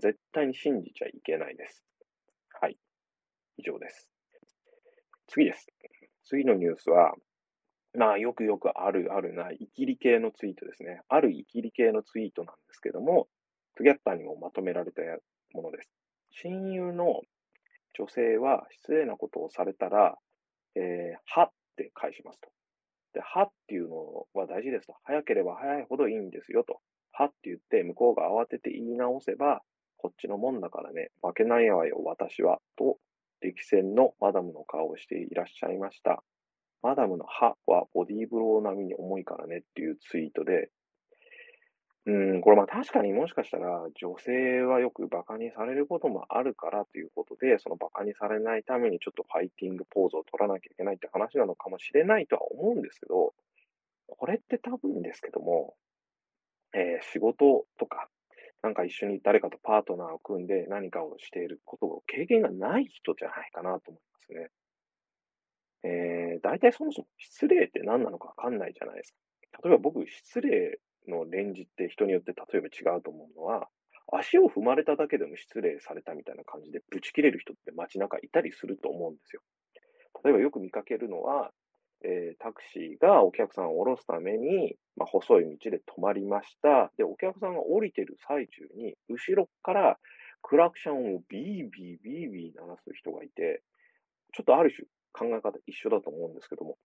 [0.00, 1.84] 絶対に信じちゃいけないです。
[2.60, 2.76] はい。
[3.56, 4.10] 以上です。
[5.28, 5.66] 次です。
[6.24, 7.14] 次のニュースは、
[7.96, 11.00] まあ、よくよくあるあるな、イキリ系のツイートですね。
[11.08, 13.28] あるイキリ系のツイートなんですけども、
[13.76, 15.02] トゥギャッターにもまとめられた
[15.54, 15.88] ものです。
[16.30, 17.22] 親友の
[17.98, 20.16] 女性は失礼なことをされたら、
[20.76, 22.48] えー、はって返しますと。
[23.14, 24.94] で、はっていうのは大事ですと。
[25.04, 26.80] 早ければ早いほどいいんですよと。
[27.12, 29.62] はって言って向こうが慌てて言い直せば、
[29.96, 32.60] こっちのもんだからね、負けないわよ、私は。
[32.76, 32.98] と、
[33.40, 36.22] 力戦のマダムの顔をしていらっしゃいました。
[36.82, 40.70] マダムの歯はボディーブロー並みに重いからねっていうツイートで、
[42.06, 53.34] うん、これまあ確かにもしかしたら女性はよく馬鹿にされることもあるからということで、その馬鹿にされないためにちょっとファイティングポーズを取らなきゃいけないって話なのかもしれないとは思うんですけど、
[54.06, 55.74] これって多分ですけども、
[56.74, 58.08] えー、仕事とか、
[58.62, 64.50] なんか一緒に誰かとパートナーを組んで何かをしていることを経験がない人じゃないかなと思いますね。
[65.84, 69.12] えー、大体そもそも失礼って何なのかわかんないじゃないです
[69.52, 69.60] か。
[69.68, 73.68] 例えば僕、失礼のレンジって人によって例えば違うと思うのは、
[74.12, 79.42] 足を踏まれただけでも失礼されたみたいな感じでブチ切れる人って街中いたりすると思うんですよ。
[80.24, 81.50] 例えばよく見かけるのは、
[82.02, 86.90] えー、タクシーがお客さんを降ろすために、まあ、細い道で止まりました。
[86.96, 89.98] で、お客さんが降りてる最中に、後ろから
[90.42, 93.62] クラクションをビービービービー鳴らす人がいて、
[94.32, 96.78] ちょっとある種考え方一緒だと思うんですけども、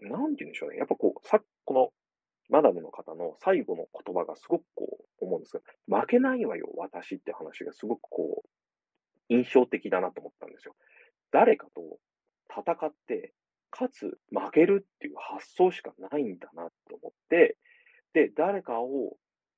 [0.00, 0.78] なんて言うんでしょうね。
[0.78, 1.90] やっぱこう、さこの
[2.52, 5.52] マダムの方の最後の言葉がすごくこう思うんです
[5.88, 8.48] が、負けないわよ、私って話がすごくこう、
[9.30, 10.76] 印象的だなと思ったんですよ。
[11.30, 11.80] 誰かと
[12.50, 13.32] 戦って、
[13.70, 17.56] かつ負けるっていう発想しかないんだなと思って、
[18.12, 19.16] で、誰かを、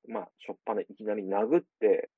[0.09, 2.11] まあ、しょっぱないきなり殴って、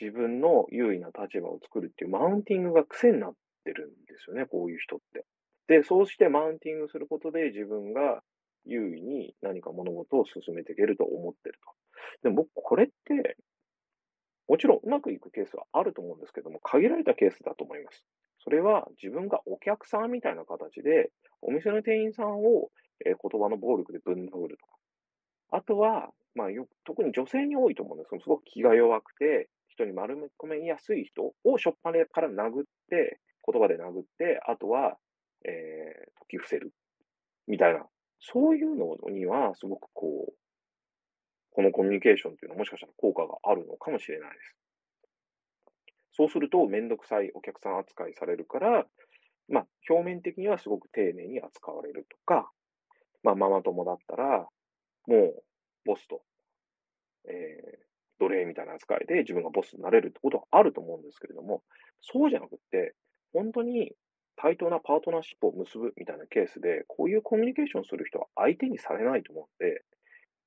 [0.00, 3.32] 自分の優位な立場を作るっていうマウンティングが癖になっ
[3.64, 5.26] てるんですよね、こういう人って。
[5.66, 8.22] で、そうしてマウンティングすることで自分が
[8.64, 11.72] 優位に何か物事を進めていけると思ってると。
[12.22, 13.36] でも僕、これって、
[14.48, 18.04] もちろんうまくいくケースはあると思うんですけども、限られたケースだと思います。
[18.42, 21.10] それは自分がお客さんみたいな形で、
[21.42, 22.70] お店の店員さんを、
[23.04, 24.72] え、言葉の暴力でぶん殴るとか。
[25.50, 34.96] あとは、まあよ、特に女性に多いと思うんですけど、すごく気が弱くて、人に丸め込めやすい人をしょっぱねから殴って、言葉で殴って、あとは、
[35.44, 36.72] えー、解き伏せる。
[37.46, 37.86] みたいな。
[38.20, 40.32] そういうのには、すごくこう、
[41.52, 44.56] このコミュニケーションっていうのはもしかしたら効果があるのかもしれないです。
[46.12, 48.86] そうすると、めんどくさいお客さん扱いされるから、
[49.48, 52.50] まあ、表面的にはすごく丁寧に扱われるとか、
[53.22, 54.46] まあ、ママ友だったら、
[55.06, 55.42] もう、
[55.84, 56.22] ボスと、
[57.24, 61.62] えー、奴隷みたいな扱いで自分がボスになれるってことはあると思うんですけれども、
[62.00, 62.94] そうじゃなくって、
[63.32, 63.92] 本当に
[64.40, 69.82] 対等なパートナーシップを結ぶみたいなケースで、こういうコミュニケーションする人は相手にされないと思うんで、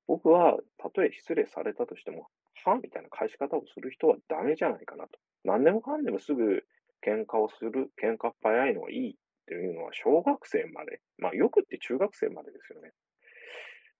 [0.08, 2.26] 僕は、たとえ失礼されたとしても、
[2.64, 5.18] はみたいな返し方をする人はダメじゃないかなと。
[5.44, 6.64] 何でもかんでもすぐ
[7.04, 9.14] 喧嘩をする、喧嘩っ早いのがいいっ
[9.46, 12.92] ていうのは小学生まで、まあよくって中学生までですよね。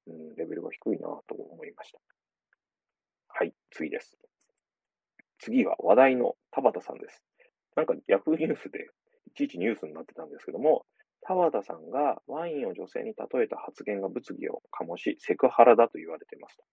[0.06, 1.98] うん、レベルが低いなと思いました。
[3.28, 4.16] はい、次です。
[5.38, 7.22] 次は話題の田畑さんです。
[7.76, 8.88] なんかヤフーニュースで
[9.32, 10.84] いちいちニュースになってたんですけども、
[11.22, 16.64] 田畑さんがワインを女性に例えた発言が物議を醸し、セクハラだと言われていますと。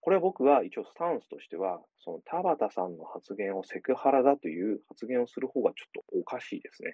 [0.00, 6.92] これは僕は一応スタンスとしては、その田畑さんの発言をセクハラだという発言をする方がちょっとおかしいですね。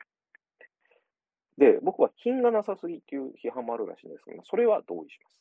[1.59, 5.41] で、僕は品がなさすぎっていう批判もあるらしいんですが、それは同意します。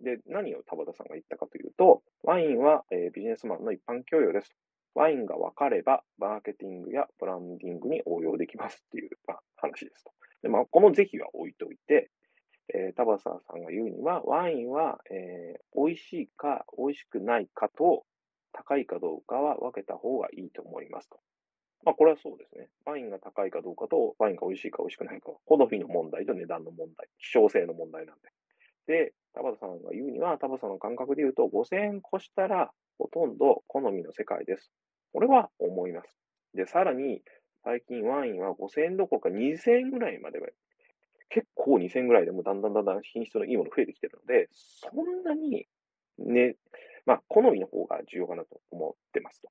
[0.00, 4.54] で、何を田畑さんが言ったかというと、ワインは、えー、ビジネスマンの一般教養です。
[4.94, 9.10] ワインが分かれば、マーケティングやブランディングに応用できますっていう、
[9.56, 10.12] 話ですと。
[10.42, 12.10] でまあ、この是非は置いといて、
[12.72, 18.04] えー、田畑さんが言うには、ワインは、えー、美味しいか美味しくないかと、
[18.52, 21.18] 高いかどうかは分けた方がいいと思いますと。
[21.84, 22.68] まあ、これはそうですね。
[22.86, 28.30] ワインが高いかどうかと、ワインが美味しいか美味しくないかは、好みの問題と値段の問題、希少性の問題なんで。
[28.86, 34.70] で、田畑さんが言うには、田畑さんの感覚で言うと、5000円越したら、ほとんど好みの世界です。
[35.12, 36.16] これは思います。
[36.54, 37.22] で、さらに、
[37.64, 40.48] 最近ワインは5000円どころか2000円ぐらいまでは、
[41.30, 45.66] 結構2000円ぐらいでもだんだんだんだん品質のいいもの増えてきてるので、そんなに
[46.18, 46.56] ね、
[47.06, 49.48] まあ、好みの方が重要かなと思ってますと。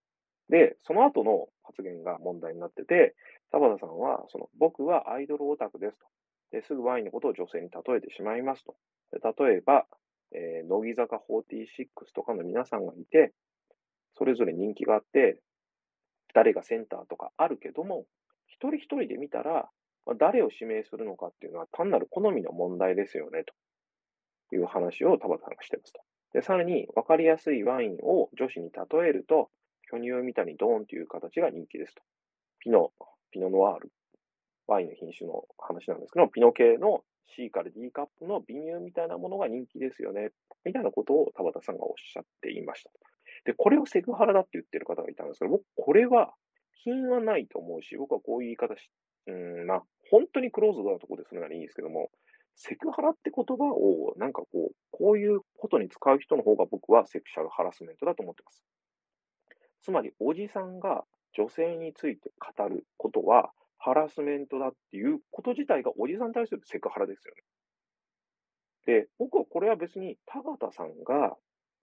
[0.50, 3.16] で、その後の発言が問題になってて、
[3.52, 6.06] 田畑さんは、その、僕はアイドルオタクですと。
[6.52, 8.76] ですぐワインのことを女性に例えてしまいますと。
[9.12, 9.86] 例えば、
[10.34, 13.34] えー、乃木坂46とかの皆さんがいて、
[14.18, 15.40] それぞれ人気があって、
[16.34, 18.06] 誰がセンターとかあるけども、
[18.48, 19.70] 一人一人で見たら、
[20.06, 23.44] まあ、誰を指名するのかっていうのは単なる好みの問題ですよね、
[24.50, 26.02] という話を田畑さんがしてますと。
[26.34, 29.50] で、さらに分かりやすいワインを女子に例えると、
[29.90, 32.02] 巨乳みたいにドーンという形が人気ですと。
[32.60, 32.92] ピノ、
[33.32, 33.92] ピノノワール、
[34.68, 37.04] ワインの品種の話なんですけど、ピノ系の
[37.36, 40.32] C から D カップの微乳みたいなものが人気ですよね、
[40.66, 42.92] みたいなことを田畑さんがおっしゃっていました。
[43.46, 46.34] で、これをセクハラだって言ってる方がいたんですけど、僕、これは
[46.84, 48.90] 品はないと思うし、僕はこういう言い方し、
[49.28, 52.12] うん、まあ、本当にクローズドなところでするならいいんですけども、
[52.56, 58.64] セクハラって言葉を、なんかこう、こういうことに使う人の方が僕はセクシャルハラスメントだと思ってます。
[59.82, 61.04] つまり、おじさんが
[61.34, 63.52] 女性について語ることは、
[63.84, 67.42] ハラスメントだっていうこと自体がおじさんに対するセクハラですよね。
[68.86, 71.36] で、僕はこれは別に田畑さんが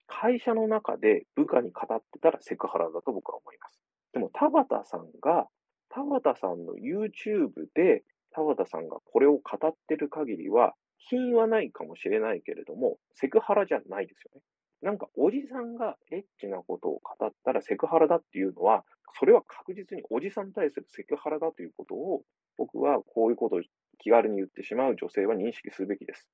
[0.07, 3.81] 会社の中で部下に語ってたらセクハラだと僕は思います。
[4.15, 5.47] でも田畑さんが、
[5.91, 14.41] 田畑さんの YouTube で田畑さんがこれを語ってる限りは、品はないかもしれないけれども、セクハラじゃないですよね。
[14.83, 18.85] なんかおじさんがエッチなことを語ったらセクハラだっていうのは、
[19.19, 22.23] それは確実におじさんに対するセクハラだということを、
[22.57, 23.61] 僕はこういうことを
[23.99, 26.29] 気軽に言ってしまう女性は認識すべきです。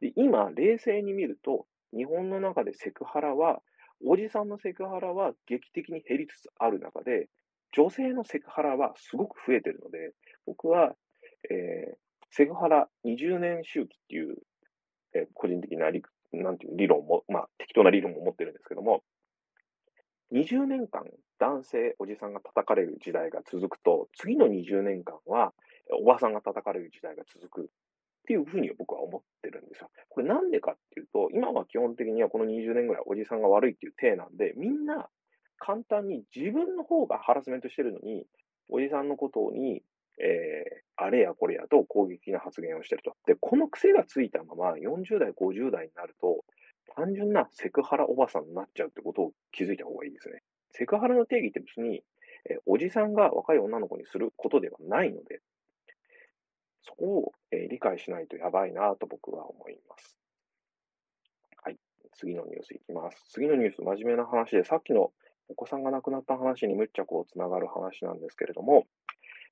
[0.00, 3.60] で今、冷静に見ると、日本の中でセクハラは、
[4.04, 7.28] おじさんのセクハラは劇的に減りつつある中で、
[7.72, 10.12] 女性のセクハラはすごく増えてるので、
[10.46, 10.94] 僕は、
[11.50, 11.96] えー、
[12.30, 14.36] セクハラ20年周期っていう、
[15.14, 19.02] えー、個人的な理屈なんていう理論も、まあ、適当な理論も持ってるんですけども、
[20.32, 21.04] 20年間
[21.38, 25.52] 男性、おじさんが叩かれる時代が続くと、次の20年間は
[26.00, 27.64] おばさんが叩かれる時代が続くっ
[28.26, 29.90] ていうふうに僕は思ってるんですよ。
[30.10, 35.08] これなんでかっていうと、今は基本的にはこの20年ぐらいおじさんが悪いっていう体なんで、みんな
[35.58, 38.26] 簡単に自分の方がハラスメントしてるのに、
[38.68, 39.82] おじさんのことに、
[40.20, 43.16] えー、あれやこれやと攻撃な発言をしてると。
[43.26, 46.44] で、この癖がついたまま40代、50代になると、
[46.96, 50.42] 単純なセクハラおばさんになっちゃうってことを気づいた方がいいですね。
[50.72, 52.02] セクハラの定義って別に、
[52.50, 55.40] えー、おじさんが若い女の子にすることではないので、
[56.82, 60.18] そこを、えー、理解しないとやばいなと僕は思います。
[61.62, 61.76] はい。
[62.16, 63.24] 次のニュースいきます。
[63.30, 65.12] 次のニュース、真面目な話で、さっきの
[65.48, 68.86] お子さんが亡くなった話にむっちゃこうつながる話なんですけれども、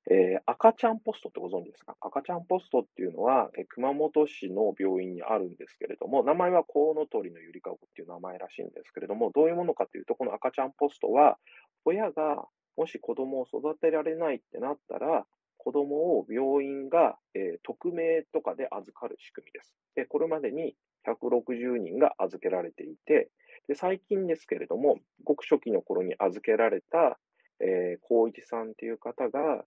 [0.09, 1.97] えー、赤ちゃんポストってご存知ですか？
[2.01, 11.39] 赤ちゃんポストっていうのは、えー、熊本市の病院にあるんですけれども、名前はコウノトリのゆりかごっていう名前らしいんですけれども、どういうものかというと、この赤ちゃんポストは、
[11.85, 12.45] 親が
[12.77, 15.27] もし子供を育てられないってなったら、
[15.59, 19.75] 子供を病院が、えー、匿名とかで預かる仕組みです。
[19.97, 23.31] で、これまでに160人が預けられていて、
[23.67, 27.19] で最近ですけれども、ごく初期の頃に預けられた、
[27.59, 29.65] えー、光一さんという方が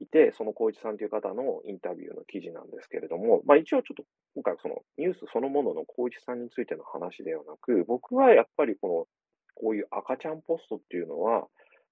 [0.00, 9.06] いて、その光一さんという方のインタビューの記事なんですけれども、まあ、一応ちょっと今回そのニュースそのものの光一さんについての話ではなく、僕はやっぱりこの
[9.54, 11.46] こういう赤ちゃんポストっていうのは、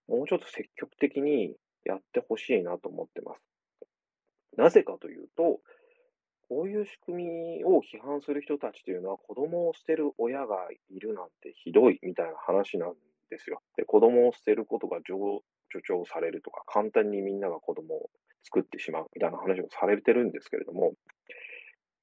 [0.07, 3.41] もうちょっと積極的にやってほしいなと思ってます。
[4.57, 5.61] なぜかというと、
[6.49, 12.95] こういう仕組みを批判する人たちというのは、子供を捨てる親がいるなんてひどいみたいな話なん
[13.31, 13.63] ですよ。
[13.77, 15.01] で、子供を捨てることが
[15.75, 18.11] 助長されるとか、簡単にみんなが子供を
[18.45, 20.95] 作ってしまうみたいな話をされてるんですけれども、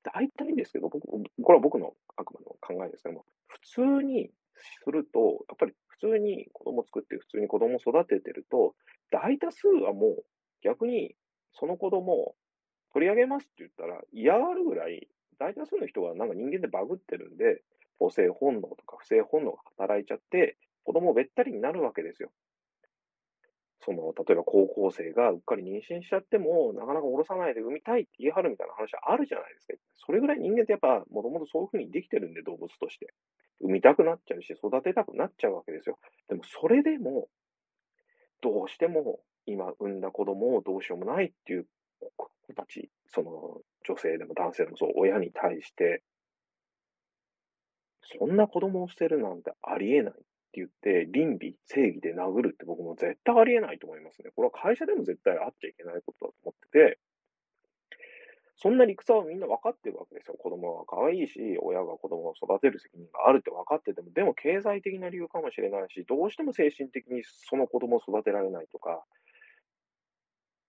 [0.03, 4.31] 大体ですけど、僕、これは僕のあくまでも考えですけども、普通に
[4.83, 8.75] すると、やっぱり普通に子供作って普通に子供を育ててると、
[9.11, 10.23] 大多数はもう
[10.63, 11.15] 逆に
[11.53, 12.35] その子供を
[12.93, 15.07] 取り上げますって言ったら嫌がるぐらい、
[15.39, 17.61] 大多数の人がなんか人間でバグってるんで、
[17.99, 22.31] 母性本能とか不正本能が働いちゃって、子供べったりになるわけですよ。
[23.83, 29.73] その、例えば高校生がうっかり妊娠しちゃっても、なかなか下ろさないで産みたいって言い張るみたいな話あるじゃないですか。
[30.05, 33.13] それぐらい人間ってやっぱ、もともとそういうふうにできてるんで、動物として。
[33.59, 35.97] 産みたくなっちゃうし、育てたくなっちゃうわけですよ。
[36.29, 37.27] でも、それでも、
[38.41, 41.67] どうしても、今産んだ子供をどうしようもないっていう
[42.15, 46.03] 子たち、その女性でも男性でもそう、親に対して、
[48.19, 50.13] そんな子供を捨てるなんてありえない
[50.55, 54.31] 言って、倫理、正義で殴るって僕も絶対ありえないと思いますね。
[54.35, 56.99] これは会社でも絶対あっちゃいけないことだと思ってて、
[58.57, 60.35] そんな理屈はみんな分かってるわけですよ。
[60.37, 69.03] 子供は可愛いし、親が子供を育てる責任があるって分かってても、でも経済的な理由かもしれないし、どうしても精神的にその子供を育てられないとか、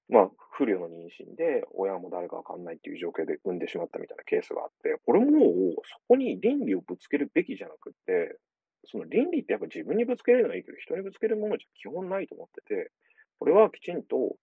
[0.09, 5.41] まあ、不慮の妊娠で、親も誰かわかんないっていう状況で産んでしまったみたいなケースがあって、これも
[5.85, 8.39] そこに倫理をぶつけるべきじゃなくって、
[8.85, 12.91] その倫理ってやっぱ自分にぶつけるのはいいけど、人にぶつけるものじゃ基本ないと思ってて、
[13.39, 14.37] これはきちんと、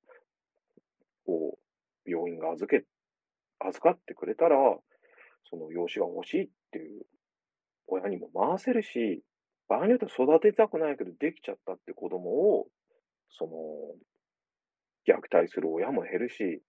[1.25, 1.57] こ
[2.05, 2.85] う、病院が預け、
[3.59, 4.57] 預かってくれたら、
[5.49, 7.05] その養子が欲しいっていう
[7.87, 9.23] 親にも回せるし、
[9.67, 12.67] 場合によっては育てたくないけどできちゃったって子供を、
[13.29, 13.51] その、
[15.07, 16.61] 虐待する親も減るし、例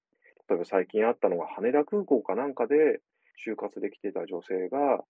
[0.52, 3.00] えば最近あったのが羽田空港かなんかで
[3.46, 5.04] 就活できてた女性が、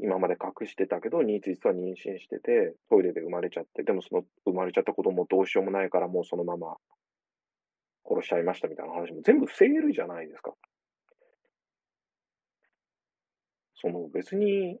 [0.00, 6.76] 今まで隠してたけど、実は妊娠してて、トイレで生まれちゃって、でもその生まれちゃった子供どうしようもないからもうそのまま
[8.04, 10.52] 殺しちゃいましたみたいな話も全部防げるじゃないですか。
[13.76, 14.80] その別に、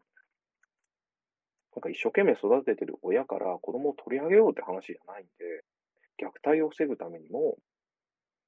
[1.76, 5.64] なんか一生懸命育ててる親から子供を取り上げようって話じゃないんで、
[6.18, 7.56] 虐待を防ぐためにも、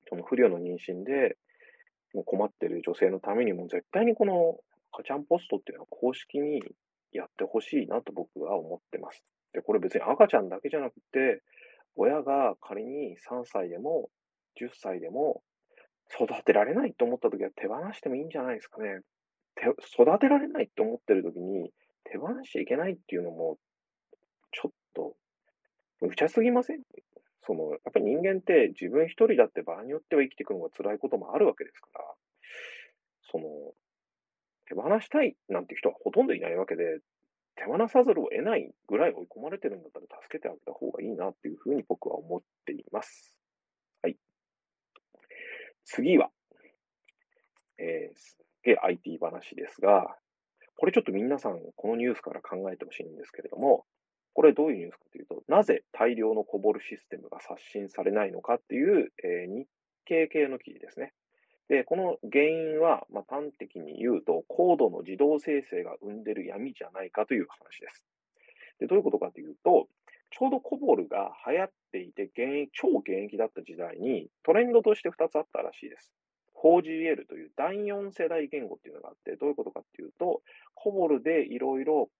[0.08, 1.36] その不慮の妊娠で
[2.14, 4.56] もう困ってる女性のためにも、絶対にこの
[4.96, 6.62] 赤ちゃんポストっていうのは公式に
[7.12, 9.22] やってほしいなと僕は思ってます。
[9.52, 11.42] で、これ別に赤ちゃんだけじゃなくて、
[11.96, 14.08] 親が仮に3歳でも
[14.60, 15.42] 10歳でも
[16.20, 19.00] 育てられないと思った時は手放してもいいんじゃないですかね。
[19.94, 21.72] 育てられないって思ってる時に
[22.04, 23.58] 手放しちゃいけないっていうのも、
[24.52, 25.14] ちょっと、
[26.00, 26.82] 無茶すぎません？
[27.46, 32.04] その、やっぱり人間って自分一人だって場合によっては生きていくのが辛いこともあるわけですから、
[33.30, 33.44] その、
[34.68, 37.00] 手放したいなんて人はほとんどいないわけで、
[37.56, 43.34] 手放さざるを得ないぐらい追い込まれてるんだったら助けてあげた方がいいなっていうふうに僕は思っています。
[44.02, 44.16] はい。
[45.84, 46.30] 次は、
[47.78, 50.16] えー、すげえ IT 話ですが、
[50.76, 53.86] これちょっと皆さん、このニュースから考えてほしいんですけれども、
[54.34, 59.66] これどういうニュースかというと、なぜ大量のこぼるシステムが刷新されないのかっていう、えー日
[60.04, 61.12] 経系の記事ですね。
[61.68, 68.06] で、この原因は、まあ、端的に言うと、コードの自動生成が生んでる闇じゃないかという話です。
[68.78, 69.88] で、どういうことかというと、
[70.30, 76.12] ちょうどコボルが流行っていて、現役、超現役だった時代に、トレンドとして2つあったらしいです。
[76.62, 80.42] 4GL という第4世代言語っていうのがあって、どういうことかっていうと、
[80.74, 82.10] コボルでいろいろ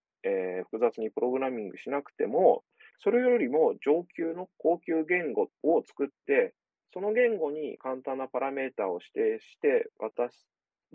[0.71, 2.65] 複雑にプログラミングしなくても、
[2.99, 6.55] それよりも上級の高級言語を作って、
[6.93, 10.47] その言語に簡単なパラメータを指定して渡す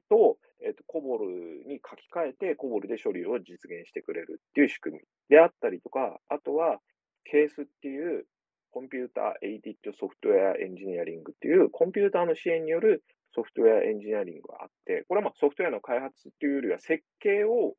[0.10, 1.26] と、えっと、 COBOL
[1.68, 6.80] に書き換えて、 COBOL で処理を実現してくれるっていう仕組みであったりとか、あとは、
[7.24, 8.26] ケースっていう
[8.72, 13.04] Computer Aided Software Engineering っていうコンピューターの支援による
[13.36, 17.76] ソフトウェアエンジニアリングがあって、これはまあソフトウェアの開発っていうよりは設計を、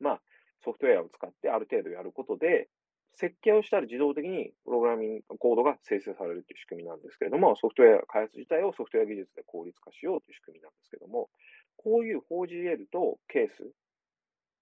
[0.00, 0.20] まあ
[0.64, 2.68] ソフトウェアを使ってある程度やることで、
[3.16, 11.30] 設計をしたら自動的にプログラミングコードが生成されるという仕組みなんですけれども、ソフトウェア開発自体をソフトウェア技術で効率化しようという仕組みなんですけれども、
[11.76, 13.72] こういう 4GL とケース、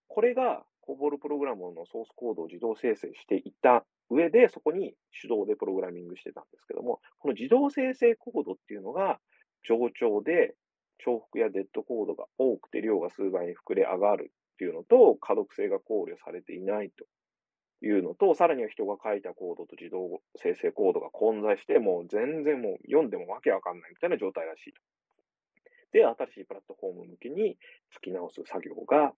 [0.09, 9.19] これがコボルプログラムのソースコードを自動生成していた上で、そこに手動でプログラミングしてたんですけども、この自動生成コードっていうのが
[9.67, 10.55] 上長で
[11.05, 17.07] 重複やデッドコードが多くて量が数倍に膨れ上がるっていうのと、可読性が考慮されていないと。
[17.85, 24.81] いうのと、さらには人が書いたコードと自動生成コードが混在して、もう全然もう読んでもわけわかんないみたいな状態らしいと。
[25.93, 27.57] で、新しいプラットフォーム向けに
[27.93, 29.13] 書き直す作業が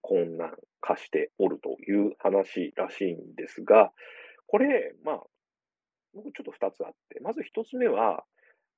[0.00, 3.92] 困難化しておるという話らしいんですが、
[4.46, 5.22] これ、まあ、
[6.14, 8.24] 僕ちょっと二つあって、まず一つ目は、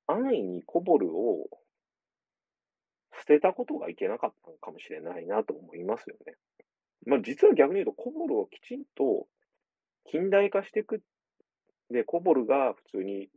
[0.06, 1.48] 安易にコボルを
[3.18, 6.34] 捨てたことがいけなかったのかもしれないなと思いますよね。
[7.06, 9.26] まあ実は逆に言うと、コボルをきちんと
[10.10, 11.02] 近代化していく。
[11.90, 13.28] で、コボルが普通に、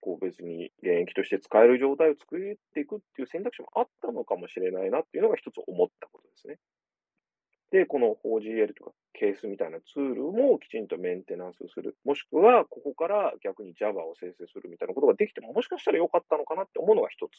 [0.00, 6.58] こう別に現役として使える状態を作っていくっていう選択肢もあったのかもしれないなっていうのが一つ思ったことですね。
[7.70, 11.96] で、この 4GL とかケースみたいなツールもきちんとメンテナンスする。
[12.04, 17.30] もしくは、ここから逆に Java を生成するみたいなことができても、もしかしたら良かったのかなって思うのが一つ。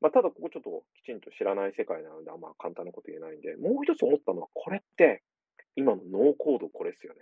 [0.00, 5.22] まあ、ただ、ここちょっときちんと知らない世界なので、あんま簡単なこと言えないんで、もう一つ思ったのは、これって、
[5.76, 7.20] 今のノーコードこれですよね。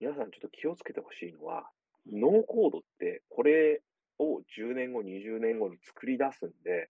[0.00, 1.70] 皆さんちょっと気をつけてほしいのは、
[2.10, 3.82] ノーコードって、これ
[4.18, 6.88] を10年後、20年後に作り出すんで、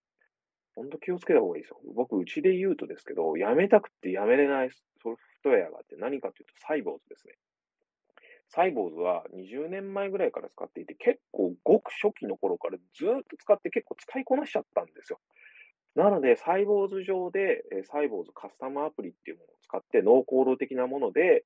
[0.74, 1.80] 本当気をつけた方がいいですよ。
[1.94, 7.34] 僕、うちで言うとですけど、やめたくてやめれないソフトウェアがあって何かというと、サイボーズですね。
[8.48, 15.20] サイボーズは20年前ぐらいから使っていて、結構ごく初期の頃からずっと使って結構使いこなしちゃったんですよ。
[15.94, 21.44] なので、サイボーズ上で、サイボーズカスタムアプリっていうものを使って、ノーコード的なもので、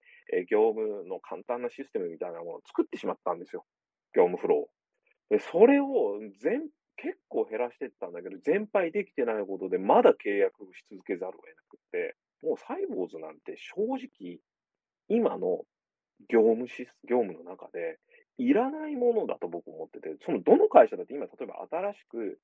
[0.49, 3.65] 業務の簡単なシステムみたいなものを作ってしまったんですよ。
[4.15, 5.35] 業務フロー。
[5.37, 6.63] で、それを全、
[6.97, 14.39] 結構減らしてったんだけど、全廃できてないことで、まだ契約し続けざるを得なくって、もうサイボーズなんて正直、
[15.09, 15.65] 今の
[16.29, 17.99] 業務シス、業務の中で、
[18.39, 22.39] いらないものだと僕思ってて、そのどの会社だって今、例えば新しく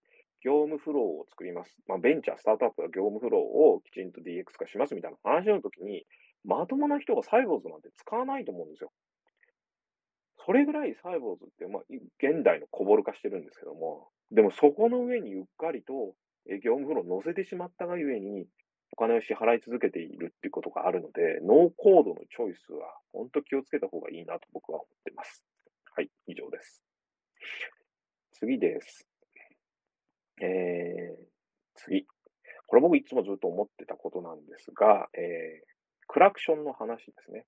[0.45, 1.77] 業務フローを作ります。
[1.87, 6.05] まあ、ベンチャー、スタートアップが業務フローをきちんと DX 化しますみたいな話の時に、
[6.45, 8.91] まともな人がサイボーズなんて使わないと思うんですよ。
[10.45, 11.83] それぐらいサイボーズって、まあ、
[12.19, 16.15] 現代のこぼる化してるんですけども、でもそこの上にうっかりと
[16.65, 18.47] 業務フローを乗せてしまったがゆえに、
[18.95, 25.45] お金を支払い続けているっていうことがあるので、ノーコードのチョイスは本当気をつけた方がいいなと僕は思ってます。
[25.95, 26.83] はい、以上です。
[28.33, 29.12] 次です。
[30.41, 31.25] えー、
[31.75, 32.07] 次。
[32.67, 35.67] これ僕いつもずっと思ってたことなんですが、えー、
[36.09, 37.45] クラクションの話ですね。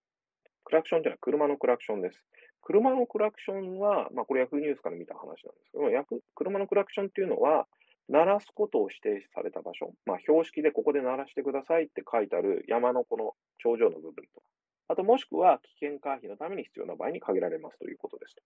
[0.65, 2.25] クラクションというのは車のクラクションです。
[2.63, 7.67] 車のクラクションは、まあこれヤフーニュースから見た話なんですけども、車のクラクションっていうのは、
[8.09, 14.43] 鳴らすことを指定された場所、まあ標識でここで鳴らしてくださいって書いてある山のこの頂上の部分と、
[14.89, 18.37] あともしくは危険回避のために必要な場合に限られますということです。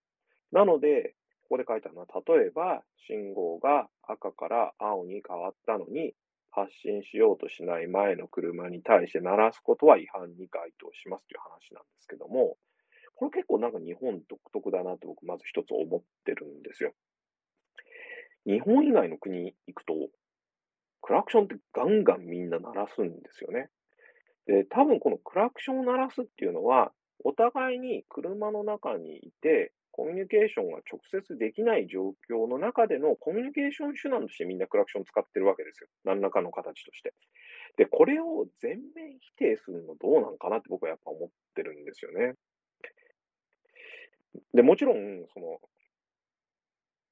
[0.53, 1.14] なので、
[1.49, 6.14] ここで書いてあるのは、例えば信号が赤から青に変わったのに、
[6.51, 12.57] 発進しようとしない前の車に対して鳴らすことは違反に該当しますという話なんですけども、
[13.14, 16.92] これ結構なんか日本独特だなと僕まず一つ思ってるんですよ。
[18.46, 19.94] 日本以外の国行くと、
[21.03, 23.68] クラクションってガンガンみんな鳴らすんですよね。
[24.46, 26.92] で、多分このクラクションを鳴らすっていうのは、
[27.24, 35.88] お互いに車の中にいて、コミュニケーションが直接できない状況の中でのコミュニケーション手段としてみんなクラクション使ってるわけですよ。
[36.05, 37.14] 何らかの形として。
[37.76, 42.34] で、これを全面否定するのどうなんかなって僕はやっぱ思ってるんですよね。
[44.55, 45.59] で、もちろん、その、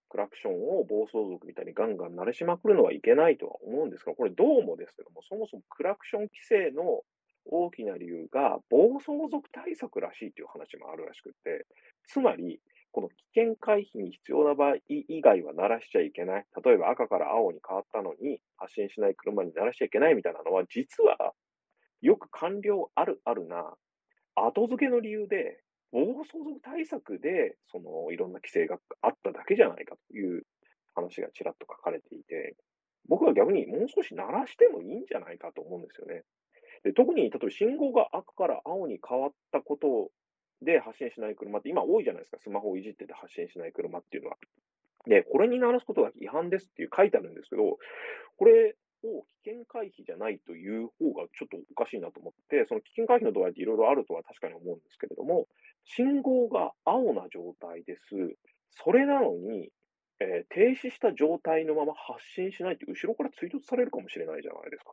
[0.09, 7.03] クラクションを暴走族みたいにガンガン鳴らしまくるのはいけないとは思うんですが、これどうもですけども、そもそもクラクション規制の
[7.47, 11.66] 大きな理由が暴走族対策らしいという話もあるらしくて、
[12.07, 12.61] つまり、
[12.97, 16.47] この危険回避に必要な場合以外は鳴らしちゃいけない。
[16.65, 21.35] 例えば赤から青に変わったのに発進しない車に鳴らしちゃいけないみたいなのは、実は
[22.01, 23.77] よく官僚あるあるな
[24.35, 25.61] 後付けの理由で
[25.93, 30.47] 暴走族対策で、その、いろんな規制があっただけじゃないかという
[30.95, 32.57] 話がちらっと書かれていて、
[33.11, 36.23] 僕は逆にもう少し鳴らしてもいいんじゃないかと思うんですよね。
[36.83, 40.11] で特に、例えば信号が赤から青に変わったこと
[40.63, 42.39] で発進しない車って今多いじゃないですか。
[42.43, 44.37] スマホをいじってて発進しない車っていうのは。
[45.07, 47.79] で、これに鳴らすことが違反ですっていう書いてあるんですけど、
[48.39, 55.47] これ、を危険回避じゃないという方がちょっとおかしいなと思って、その危険回避の度合いっていろいろあるとは確かに思うんですけれども、
[55.85, 58.03] 信号が青な状態です。
[58.71, 59.71] それなのに、
[60.19, 64.93] えー、停止した状態のまま発進しないって後ろから追突されるかもしれないじゃないですか。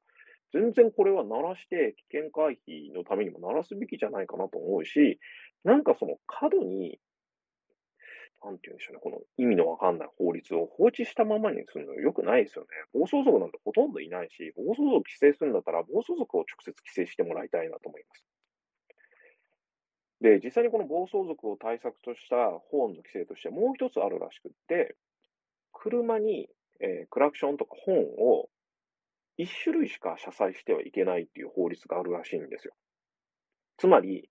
[0.54, 5.20] 全然これは鳴らして危険回避のためにも鳴らすべきじゃないかなと思うし、
[5.64, 7.00] なんかその過度に
[8.44, 12.68] なんて言うんでしょうね、この意味のわかんない法律を放置したままにするの良くないですよね。
[12.94, 18.26] 暴走族なんてほとんどいないし、暴走族規制するんだったら、暴走族を直接規制してもらいたいなと思います。
[20.20, 22.36] で、実際にこの暴走族を対策とした
[22.72, 24.96] ホーンの規制としてもう一つあるらしくって、
[25.72, 26.50] 車に、
[26.82, 28.50] えー、クラクションとかホーンを
[29.38, 32.74] 一種類しか車載してはいけないっていう法律があるらしいんですよ。
[33.78, 34.30] つまり、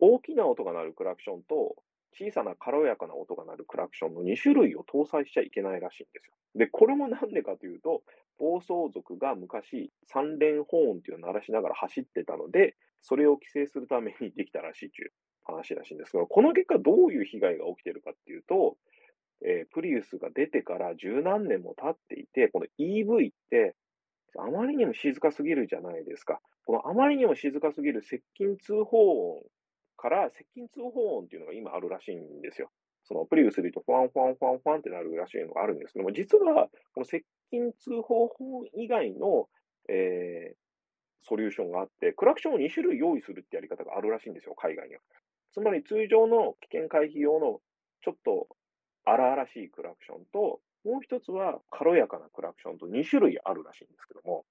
[0.00, 1.76] 大きな音が鳴るクラクションと
[2.18, 6.32] 小さな軽やかな音が鳴るクラクションの2種類を搭載しちゃいけないらしいんですよ。
[6.54, 8.02] で、これもなんでかというと、
[8.38, 15.12] 暴走族が昔三連ホーンっていうのを鳴らしながら走ってたので、それを規制するためにできたらしいという
[15.44, 18.76] 話らしいんですけど、この結果どういう被害が起きてるかっていうと、
[19.44, 23.74] えー、プリウスが出てから十何年も経っていて、この EV って
[24.38, 26.40] あまりにも静かすぎるじゃないですか。
[26.64, 29.42] このあまりにも静かすぎる接近通報音
[29.96, 32.70] から接近通報音っていうのが今あるらしいんですよ。
[33.04, 39.48] そのプリウスで言うと、ファンファンファンファンってなるらしいのがあるんですけども、実は、この接近通報音以外の、
[39.88, 40.56] えー、
[41.22, 45.00] ソリューションがあって、クラクションを2種類用意するってやり方があるらしいんですよ、海外には。
[45.52, 47.60] つまり通常の危険回避用の
[48.02, 48.48] ちょっと
[49.04, 54.44] 荒々しいクラクションと、もう一つは軽やかなクラクションと2種類あるらしいんですけども、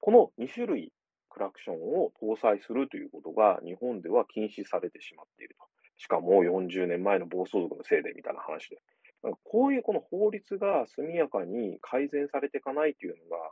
[0.00, 0.92] この2種類
[1.34, 5.66] クラクションを搭載するということが日本では禁止されてしまっていると。
[5.96, 8.78] しかも40年前の暴走族のせいでみたいな話で。
[9.24, 13.50] なんかこういうこの法律が速やかに改善されていかないというのが、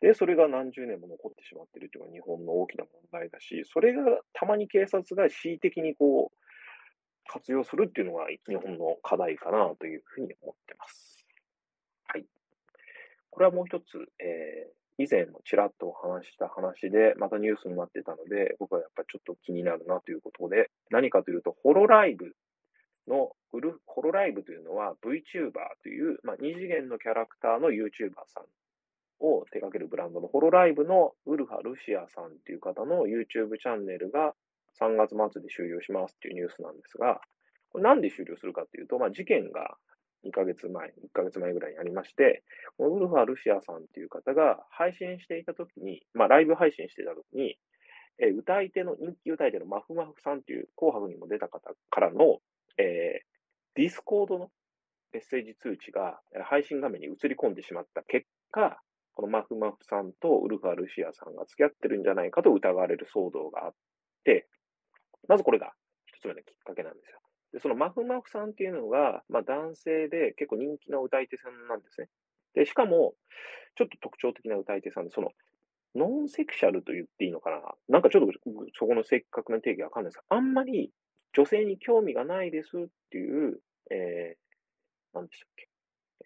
[0.00, 4.02] で、それが何十年も残ってしまっているというのが日本の大きな問題だし、それが
[4.32, 6.36] たまに警察が恣意的にこう、
[7.28, 11.24] 活用するっていうのが日本の課題かなというふうに思ってます。
[12.08, 12.24] はい。
[13.28, 13.84] これはもう一つ、
[14.18, 22.36] えー、以前もちらっとお話した話で、またニュースになってたので、僕はやっぱりちょっと気になるなということで、何かというと、ホロライブ
[23.08, 23.32] の、
[23.86, 28.44] ホロライブというのは VTuber という、まあ、二次元のキャラクターの YouTuber さん
[29.24, 34.34] を手掛けるブランドのホロライブのウルファ・ルシアさんという方の YouTube チャンネルが
[34.78, 37.20] 3月末で終了しますというニュースなんですが、
[37.72, 39.78] これなんで終了するかというと、まあ、事件が
[40.26, 42.42] 2ヶ月前、1ヶ月前ぐらいにありまして、
[42.76, 47.56] このウルファ・ルシアさんっていう方が配信していたときに、まあ、ライブ配信していたときに、
[48.18, 52.38] えー、歌い手の、人気歌い手のマフマフさんっていう紅白にも出た方からの、
[52.78, 53.24] えー、
[53.76, 54.50] ディスコードの
[55.12, 58.80] メッセージ通知が配信画面に映り込んでしまった結果、
[59.14, 63.74] このマフマフさんとウルファ・ルシアさんが付き合ってるんじゃないかと疑われる騒動があっ
[64.24, 64.46] て、
[65.28, 65.72] まずこれが
[66.06, 67.19] 一つ目のきっかけなんですよ。
[67.52, 72.08] で、そのまふまふさんっていうのが、まあ男性で結構人気な歌い手さんなんですね。
[72.54, 73.14] で、しかも、
[73.76, 75.30] ちょっと特徴的な歌い手さんで、その、
[75.94, 77.60] ノンセクシャルと言っていいのかな？
[77.88, 78.32] なんかちょっと
[78.78, 80.92] そこの正確な定義わかんないです、あんまり
[81.32, 83.58] 女性に興味がないですっていう、
[83.90, 85.68] えー、なんでしたっけ、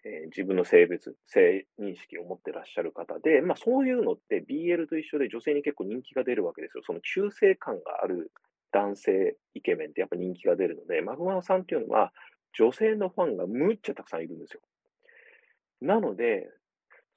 [0.03, 6.83] えー、自分の性別、性認識を持ってらっしゃる方で、まあそういうのって BL と一緒で女性に結構人気が出るわけですよ。
[6.85, 8.31] その中性感がある
[8.75, 12.11] 男性イケメンってやっぱ人気が出るので、マフマフさんっていうのは
[12.59, 14.59] 女性のファンがむっちゃたくさんいるんですよ。
[15.81, 16.49] なので、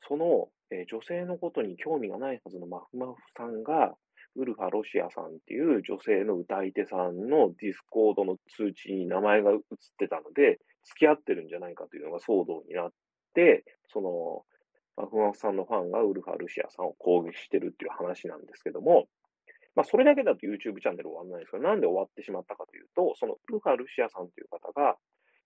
[0.07, 3.95] その、えー、女性のことに興味がないはずのマフマフさんが、
[4.37, 9.59] ウルファ・ロシアさんっていう女性の歌い手さんのディスコードの通知に名前が映っ
[9.99, 12.91] てたので、付き合ってるんじゃないかというのが騒動になっ
[13.35, 14.45] て、その、
[14.97, 19.09] マフマフさんのファンがウルファ・ルシアさんを攻撃してるっていう話なんですけども、
[19.79, 24.99] まあ、それだけだと YouTube チャンネル終わらないんですが、なんで終わってしまったかというと、そのウルファ・ルシアさんという方が、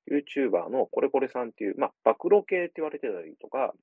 [0.08, 3.74] YouTuber のコレコレさんっていう、まあ、暴露系って言われてたりとか、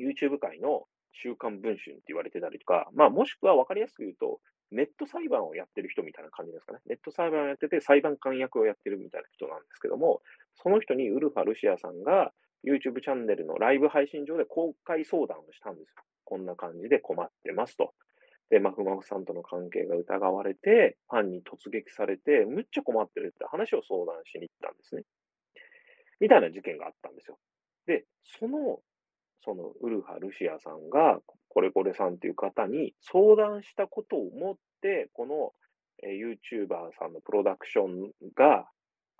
[0.00, 4.40] YouTube 界の週刊文春って言われてたりとか、まあ、もしくは分かりやすく言うと、
[4.72, 6.80] ネット裁判をやってる人みたいな感じですかね。
[6.88, 10.22] ネット裁判をやってて、裁判官役をやってるみたいな人なんですけども、
[10.54, 12.32] その人にウルファ・ルシアさんが
[12.64, 16.02] YouTube チャンネルのライブ配信上で公開相談をしたんですよ。
[16.24, 17.92] こんな感じで困ってますと。
[18.54, 25.02] で、マフマフさんとの関係が疑われて、ファンに突撃されて、むっちゃ困ってるって話を相談しに行ったんですね。
[26.20, 27.38] みたいな事件があったんですよ。
[27.86, 28.78] で、その
[29.44, 35.52] そのウルハ・ルシアさんが、これこれさんという方に相談したことをもって、この、
[36.04, 38.68] えー、YouTuber さんのプロダクションが、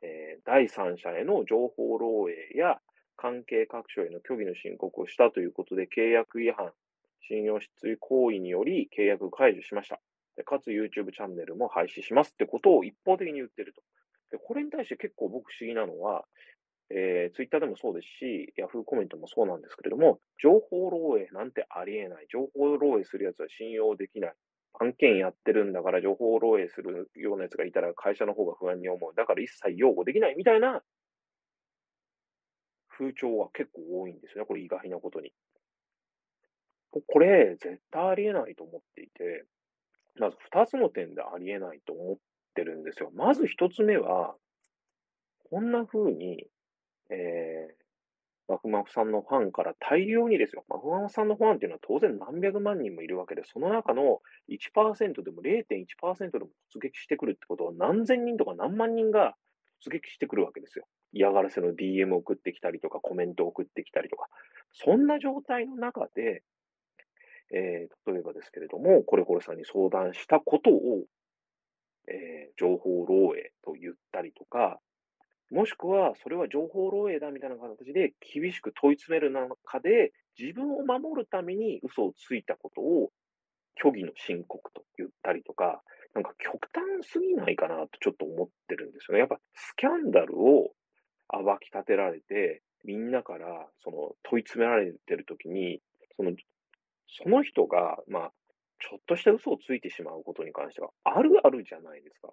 [0.03, 2.79] えー、第三者への情報漏洩や
[3.17, 6.73] 関係各所への虚偽の申告をしたということで、契約違反、
[7.29, 10.01] 信用失墜行為により契約解除しました。
[10.37, 13.83] でかつ YouTube チャンネルも廃止しますってことを一方的に言ってると。
[14.31, 16.25] でこれに対して結構僕不思議なのは、
[16.91, 22.27] えー、ツイッターでもそうですし、ヤフーコメントもそうなんですけれども、情報漏洩なんてありえない。
[22.31, 24.35] 情報漏洩するやつは信用できない。
[24.81, 29.15] 案件やってるんだから情報漏洩するようなやつがいたら会社の方が不安に思う。
[29.15, 30.83] だから一切擁護できないみたいな
[32.89, 34.47] 風潮は結構多いんですよね。
[34.47, 35.33] これ意外なことに。
[37.01, 39.45] これ絶対ありえないと思っていて、
[40.19, 42.17] まず二つの点でありえないと思っ
[42.55, 43.11] てるんですよ。
[43.15, 44.35] まず一つ目は、
[45.51, 46.47] こんな風に
[47.11, 59.35] えー、マフマフさんのファンから大量にですよ、マフマフさんのファンっていうのは当然何百万人もいるわけで、その中の1%でも0.1%でも突撃してくるってことは何千人とか何万人が
[59.85, 60.87] 突撃してくるわけですよ。
[61.13, 64.29] 嫌がらせの DM 送ってきたりとか、コメント送ってきたりとか。
[64.73, 66.43] そんな状態の中で、
[67.53, 71.05] えー、例えばですけれども、これこれさんに相談したことを、
[72.09, 74.81] えー、情報漏洩と言ったりとか、
[75.51, 83.11] もしくは、それは情報漏洩だみたいな形で厳しく問い詰める中で、自分を守るために嘘をついたことを
[83.81, 85.83] 虚偽の申告と言ったりとか、
[86.15, 89.21] なんか極端すぎないかなとちょっと思ってるんですよね。
[89.21, 90.73] やっぱスキャンダルを
[91.29, 95.81] 暴き立てられて、みんなからその問い詰められてるときに、
[96.17, 96.33] その、
[97.09, 98.33] その人が、まあ、
[98.81, 102.29] ちょっとした嘘をついてしまうことに関しては、あるあるじゃないですか。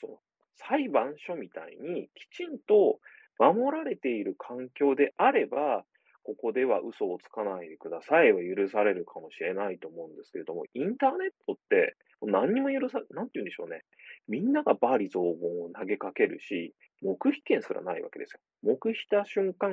[0.00, 0.18] その
[0.56, 2.98] 裁判所みたいにきちんと
[3.38, 5.84] 守られている環境であれば、
[6.22, 13.82] ここでは嘘をつかないでくださいは許されるかもしれないと思うんですけれども、インターネットって何にも許さ、なんて言うんでしょうね。
[14.28, 18.40] みんながバーリ雑言を投げかけるし、黙秘権すらないわけですよ。
[18.62, 19.72] 黙秘した瞬間、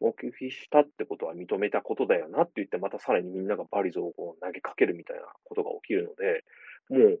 [0.00, 6.44] 黙秘したってことは認めたことだよなって言って、またさらにみんながバリ雑言を投げかけるみたいなことが起きるので、
[6.90, 7.20] もう、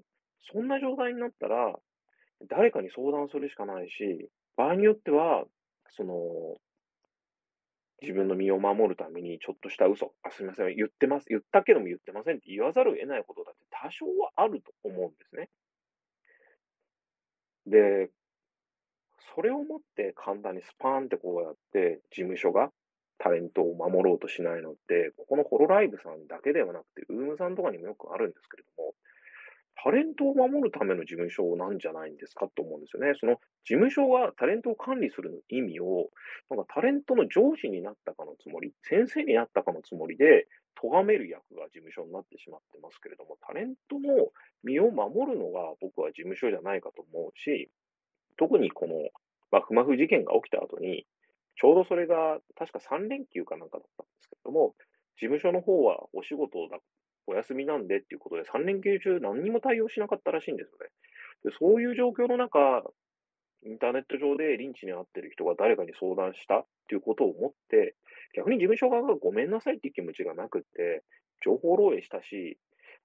[0.52, 1.74] そんな状態になったら、
[2.48, 5.44] 誰かに相談するしかないし、場合によっては、
[5.96, 6.14] その、
[8.00, 15.48] 自分の身を守るためにちょっとした嘘、あ、すみません、言ってます、言ったけども言ってませんって言わざるを得ないことだって多少はあると思うんですね。
[17.66, 18.10] で、
[19.34, 22.70] それをもって簡単にスパーンってこうやって事務所が
[23.18, 28.94] タレントを守ろうとしないのって、ここのホロライブさんだけではなくて、ウームさんとかにもよくあるんですけれども、
[29.82, 33.14] タレントを守るための事務所なんじゃないんですかと思うんですよね。
[33.18, 36.10] その事務所がタレントを管理する意味を、
[36.50, 44.30] なんかタレントの上司になったかのつもり、先生になったかのつもりで、咎める役が事務所になってしまってますけれども、タレントの
[44.62, 47.70] 身を守るのが僕は事務所じゃないかと思うし、
[48.36, 48.94] 特にこの、
[49.50, 51.06] まあ、ふまふ事件が起きた後に、
[51.56, 54.74] ちょうどそれが確か3連休かなんかだったんですけれども、
[55.16, 56.78] 事務所の方はお仕事だ
[57.26, 60.86] お休みなんでっていうことで、3連休中何にも対応しなかったらしいんですよね。
[61.44, 62.82] でそういう状況の中、
[63.64, 67.96] インターネット上でリンチに遭ってる人が誰かに相談したっていうことを思って、
[68.34, 71.02] 逆に事務所側がごめんなさいっていう気持ちがなくって、
[71.44, 72.58] 情報漏洩したし、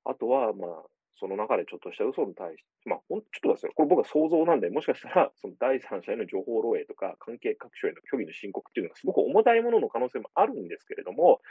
[0.05, 0.83] あとは、まあ、
[1.19, 11.41] その中でちょっとした嘘に対して、まあ、ちょっとですよ、これ僕は想像なんで、もしかしたら、 その第三者への情報漏洩とか、関係各所への虚偽の申告っていうのがすごく重たいものの可能性もあるんですけれども、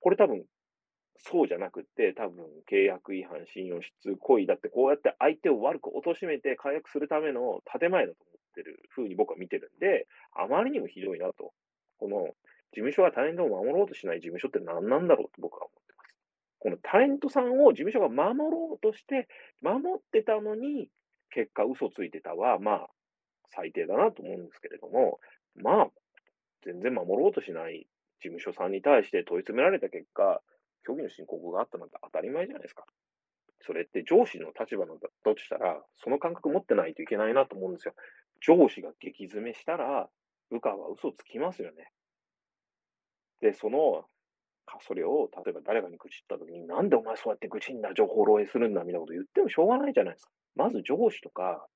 [0.00, 0.44] これ多分、
[1.18, 11.52] そうじゃなくて、多分契約違反、信用失墜行為だって、こうやって相手を悪く貶めて解約するための建前だと思ってるふうに僕は見てるんで、あまりにもひどいなと。
[11.98, 12.34] この
[12.72, 15.85] 事務所がタレントを守ろうとしない事務所って何なんだろうと僕は思ってます。
[16.58, 19.28] このタレントさんを事務所が守ろうとして、
[19.62, 20.88] 守ってたのに、
[21.30, 22.90] 結果嘘ついてたは、まあ、
[23.50, 25.20] 最低だなと思うんですけれども、
[25.56, 25.86] まあ、
[26.64, 27.86] 全然守ろうとしない
[28.20, 30.40] 事務所さんに対して問い詰められた結果、
[30.84, 32.84] 虚偽の申告があったなんて当たり前じゃないですか。
[33.60, 34.92] それって上司の立場だ
[35.24, 37.94] としたら、その感覚持ってないといけないなと思うんですよ。
[38.40, 40.08] 上司が激詰めしたら、
[40.50, 41.90] 部下は嘘つきますよね。
[43.40, 44.04] で、その、
[44.66, 50.32] かそれを、例えば誰かに愚痴ったときに、なんでお前そうやって愚痴んだ、情報漏洩するんだ、みたいなこと言ってもしょうがないじゃないですか。
[50.56, 51.66] まず上司とか、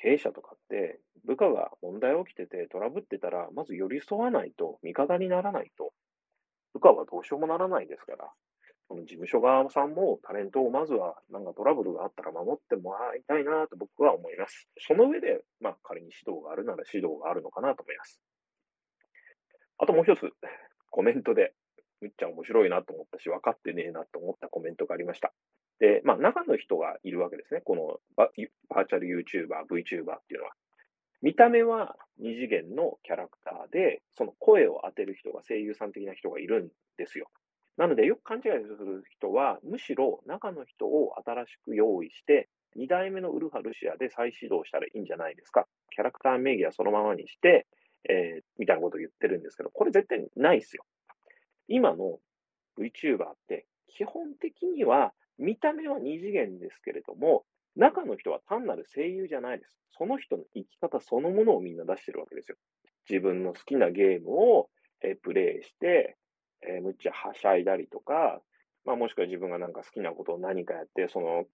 [0.00, 5.92] 経営者とかって、部下が問題起きててトラブってたら、まず寄り添わないと、味方にならないと、
[6.74, 8.30] 部下はどうしようもならないですから、
[8.88, 14.66] この事務所側さんもタレントをまずはなんかトラブルがあったら守ってもらいたいなと僕は思います。
[14.78, 18.18] その上で、まあ仮に指導があるなら指導があるのかなと思います。
[19.76, 20.32] あともう一つ、
[20.90, 21.52] コメントで、
[22.00, 25.32] むっちゃ面白いなと思ったし、分かってねえなと思ったコメントがありました。
[25.80, 27.60] で、まあ中の人がいるわけですね。
[27.60, 30.52] このバーチャル YouTuber、VTuber っていうのは。
[31.20, 37.28] 見た目は二次元のキャラクターで、その声を当てる人が声優さん的な人がいるんですよ。
[37.76, 45.66] なので、よく勘違いする人は、むしろ中の人を新しく用意して、2代目のウルハ・ルシアで再始動したらいいんじゃないですか。
[45.90, 47.66] キャラクター名義はそのままにして、
[48.08, 50.84] えー、みたいなことを言ってるんですけど、これ絶対ないですよ。
[51.68, 52.18] 今の
[52.78, 57.44] VTuber って、基本的には見た目は二次元ですけれども、
[57.76, 59.78] 中の人は単なる声優じゃないです。
[59.96, 62.56] その人の生き方そのものをみんな出してるわけですよ。
[63.08, 64.68] 自分の好きなゲームを、
[65.02, 66.16] え、プレイして、
[66.62, 68.42] え、むっちゃはしゃいだりとか、
[68.84, 71.44] まあ、もしくは自分がなんか好きなことを何かやって、その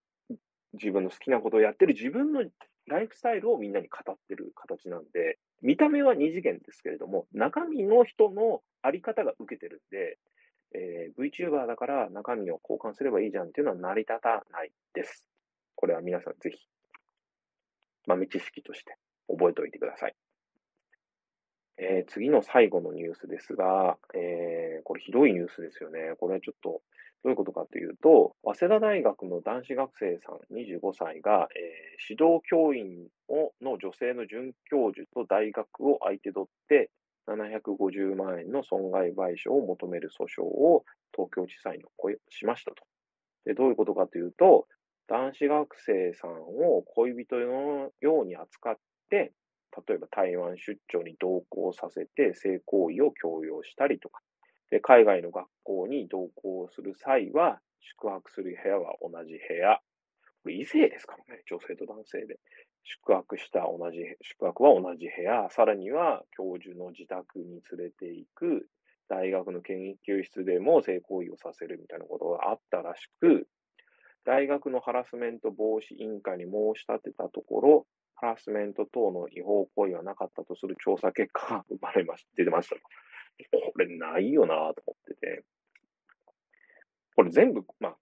[0.75, 2.45] 自分の好きなことをやってる自分の
[2.87, 10.19] ライフスタイルをみんなに語ってる形なんで、見た目は二次元ですけれども、中身の人のあり方が受けてるんで、
[10.75, 15.25] えー、VTuber だから中身を交換すればいいじゃんっていうのは成り立たないです。
[15.77, 16.59] これは皆さんぜひ、
[18.07, 18.97] 豆知識として
[19.29, 20.15] 覚えておいてください。
[21.79, 26.15] えー、次の最後のニュースですが、えー、これひどいニュースですよね。
[26.19, 26.83] これはちょっと
[27.25, 36.91] どういうことかというと、早稲田大学の男子学生さん25歳が、えー、指導教員をの女性の准教授と大学を相手取って、
[37.27, 40.85] 750万円の損害賠償を求める訴訟を
[41.17, 41.85] 東京地裁に
[42.29, 42.85] しましたと。
[43.47, 44.67] でどういうことかというと、
[45.09, 48.77] 男子学生さんを恋人のように扱っ
[49.09, 49.33] て、
[49.89, 54.21] 例えば台湾出張に同行させて性行為を強要したりとか、
[54.71, 59.81] で海外の学校に同行する際は、宿泊する部屋は同じ部屋。
[60.43, 62.39] これ異性ですからね、女性と男性で。
[62.85, 65.49] 宿泊した同じ、宿泊は同じ部屋。
[65.51, 68.69] さらには、教授の自宅に連れて行く。
[69.09, 73.47] 大学の研究室でも性行為をさせるみたいなことがあったらしく、
[74.25, 82.77] 大学のハラスメント防止委員会に申し立てたところ、ハラスメント等の違法行為はなかったとする調査結果が生まれまし出てました。
[83.51, 85.45] これないよなと思ってて。
[87.17, 87.97] これ全部、まあ、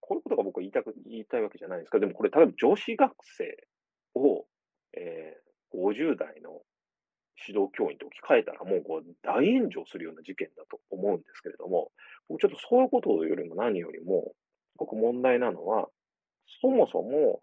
[0.00, 1.98] こういうことが僕は言いたく、言いたいわけじゃないですか。
[1.98, 3.66] でもこれ、例えば女子学生
[4.14, 4.44] を、
[4.94, 6.60] えー、50代の
[7.46, 11.90] 指導教員と置き換えたらもうこう大炎上するような事件だと思うんですけれども、
[12.28, 14.32] 僕ちょっとそういうことよりも何よりも、
[14.72, 15.88] すごく問題なのは、
[16.60, 17.42] そもそも、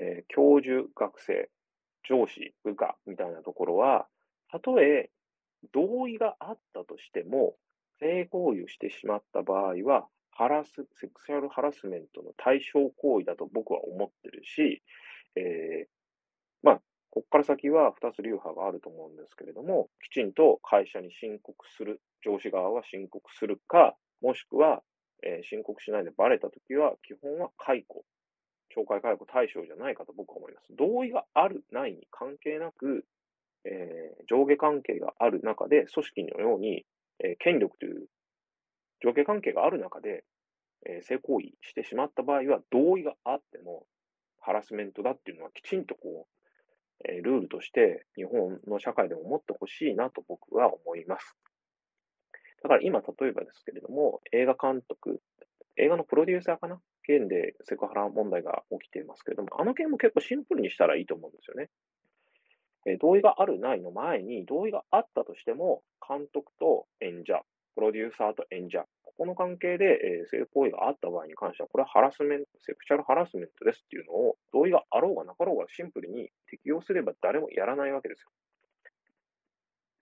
[0.00, 1.50] えー、教授、学生、
[2.08, 4.06] 上司、部下みたいなところは、
[4.50, 5.10] たとえ
[5.72, 7.56] 同意があったとしても、
[8.00, 14.82] 性行為をしてしまった場合は、ハラス、セクシャルハラスメントの対象行為だと僕は思ってるし、
[15.34, 15.86] えー、
[16.62, 16.74] まあ、
[17.10, 24.82] ここから先は2つ流派があると思うんですけれども、きちんと会社に申告する、上司側は申告するか、もしくは、
[25.22, 28.04] えー、申告しないでバレたときは、基本は解雇、
[28.76, 30.66] 懲戒解雇対象じゃないかと僕は思います。
[30.76, 33.06] 同意がある、ないに関係なく、
[33.68, 36.86] えー、上下関係がある中で、組織のように、
[37.18, 38.06] えー、権力という
[39.04, 40.24] 上下関係がある中で、
[40.86, 43.84] えー、性行為してしまった場合は、同意があっても、
[44.38, 51.36] ハラスメントだっていうのはきちんとこう、えー、ルールとして日本の社会でも持ってほしいなと僕は思います。
[52.62, 55.20] だから今、例えばですけれども、映画監督、
[55.76, 56.80] 映画のプロデューサーかな？
[57.02, 61.70] 件でセクハラ問題が起きていますけれども、あの件も結構シンプルにしたらいいと思うんですよね。
[62.86, 67.42] え、同意があるないの前に、同意があったとしても、監督と演者、
[67.74, 78.30] プロデューサーと演者、ここの関係で、え、性行為があった場合に関しては、これはハラスメント、セクシャルハラスメントですっていうのを、同意があろうがなかろうがシンプルに適用すれば誰もやらないわけですよ。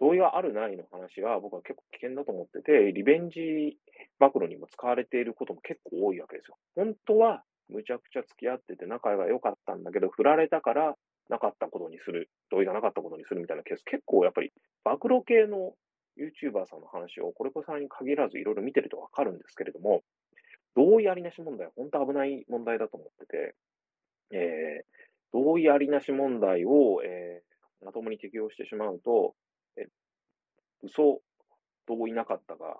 [0.01, 3.78] 同意があるないの話は僕は結構危険だと思ってて、リベンジ
[4.19, 6.56] 暴露にも使われていることも結構多いわけですよ。
[6.74, 10.97] 本当はむちゃくちゃ付き合ってて仲が良かったんだけど、振られたから
[11.29, 14.53] なかったことにする、同意がなかったことにするみたいなケース結構やっぱり
[14.85, 15.75] 暴露系の
[16.19, 20.03] YouTuber さんの話をこれこさんに限らずいろいろ見てるとわかるんですけれども、
[20.77, 23.55] 同意ありなし問題本当危ない問題だと思ってて、
[24.33, 24.85] えー、
[25.33, 29.35] 同意ありなし問題を、えー、まともに適用してしまうと、
[29.77, 29.87] え
[30.83, 31.21] 嘘、
[31.87, 32.77] 同意なかったが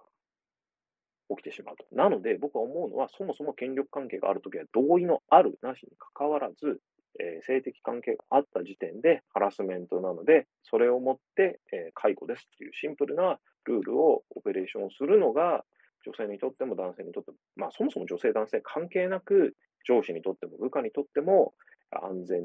[1.31, 1.85] 起きてしまうと。
[1.93, 6.81] なので、僕は思うのは、そもそも権力関係があるときは、同意のあるなしにかかわらず、
[7.20, 15.65] えー、性的関係があった時点でハラスメントなので、それをもって、えー、解雇ですっていうシンプルなルールをオペレーションするのが、
[16.05, 19.55] 女性にとっても男性にとっても、まあそもそも女性男性関係なく、
[19.86, 21.55] 上司にとっても部下にとっても
[21.91, 22.41] 安全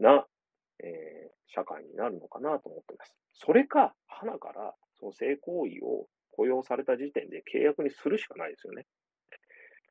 [0.00, 0.26] な、
[0.82, 3.14] えー、社会になるのかなと思ってます。
[3.34, 8.86] それか、花からその性行為を雇用された時点で契約にするしかないですよね。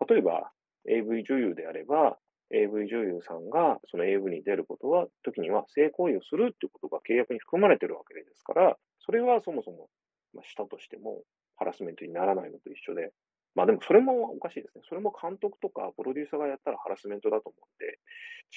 [0.08, 0.52] 例えば、
[0.88, 2.18] AV 女優であれば、
[2.52, 9.90] AV 女優さんがその AV に出ることは、時には性行為をするっていうことが契約に含まれてるわけですから、それはそもそも、
[10.34, 11.24] ま、したとしても
[11.58, 13.12] ハラスメントにならないのと一緒で、
[13.56, 14.84] まあでもそれもおかしいですね。
[14.88, 18.00] それも監督とかプロデューサーがやったらハラスメントだと思って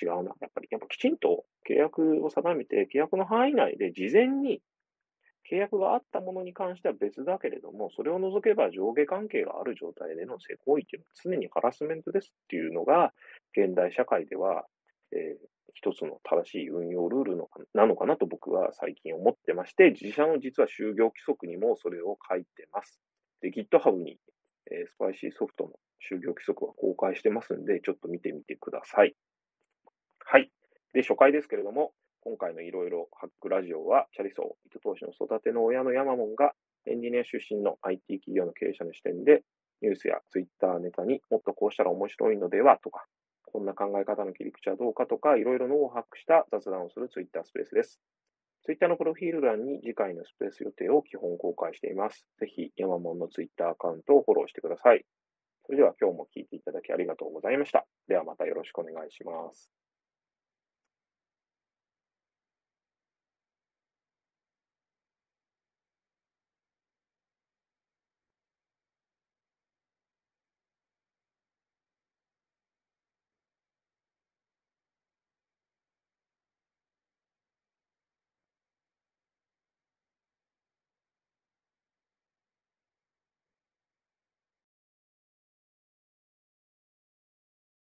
[0.03, 0.35] 違うな。
[0.41, 4.61] やっぱり、やっぱきちんと契約を定めて、契約の範囲内で事前に
[5.51, 13.13] 契約があったものに関しては別だけれども、それを除けば上下関係がある状態での性行為っていうのは常にハラスメントですっていうのが、
[13.57, 14.67] 現代社会では、
[15.13, 23.01] えー、一つの正しい運用ルールのなのかなと僕は最近思ってまして、自社の実は就業規則にもそれを書いてます。
[23.41, 24.19] で、GitHub に、
[24.71, 25.71] えー、スパイシーソフトの
[26.11, 29.15] 就業規則は公開してますんで、ちょっと見てみてください。
[30.25, 30.51] はい。
[30.93, 31.93] で、初回ですけれども、
[32.29, 36.53] 今回のいろいろハックラジオは、チャリソー、糸通しの育ての親のヤマモンが、
[36.85, 39.45] エンジニア出身の IT 企業の経営者の視点で、
[39.81, 43.07] ニュースやツイッターネタにもっとこうしたら面白いのではとか、
[43.47, 47.99] こんな考え方の切り口はどうかとか、いろいろ脳をハックした雑談をするツイッタースペースです。
[48.67, 52.27] ツイッターのプロフィール欄に次回のスペース予定を基本公開しています。
[52.41, 55.03] ぜひ、ヤマモンのツイッターアカウントをフォローしてください。
[55.65, 57.87] それでは今日も聞いていただきありがとうございました。
[58.07, 59.78] ではまたよろしくお願いします。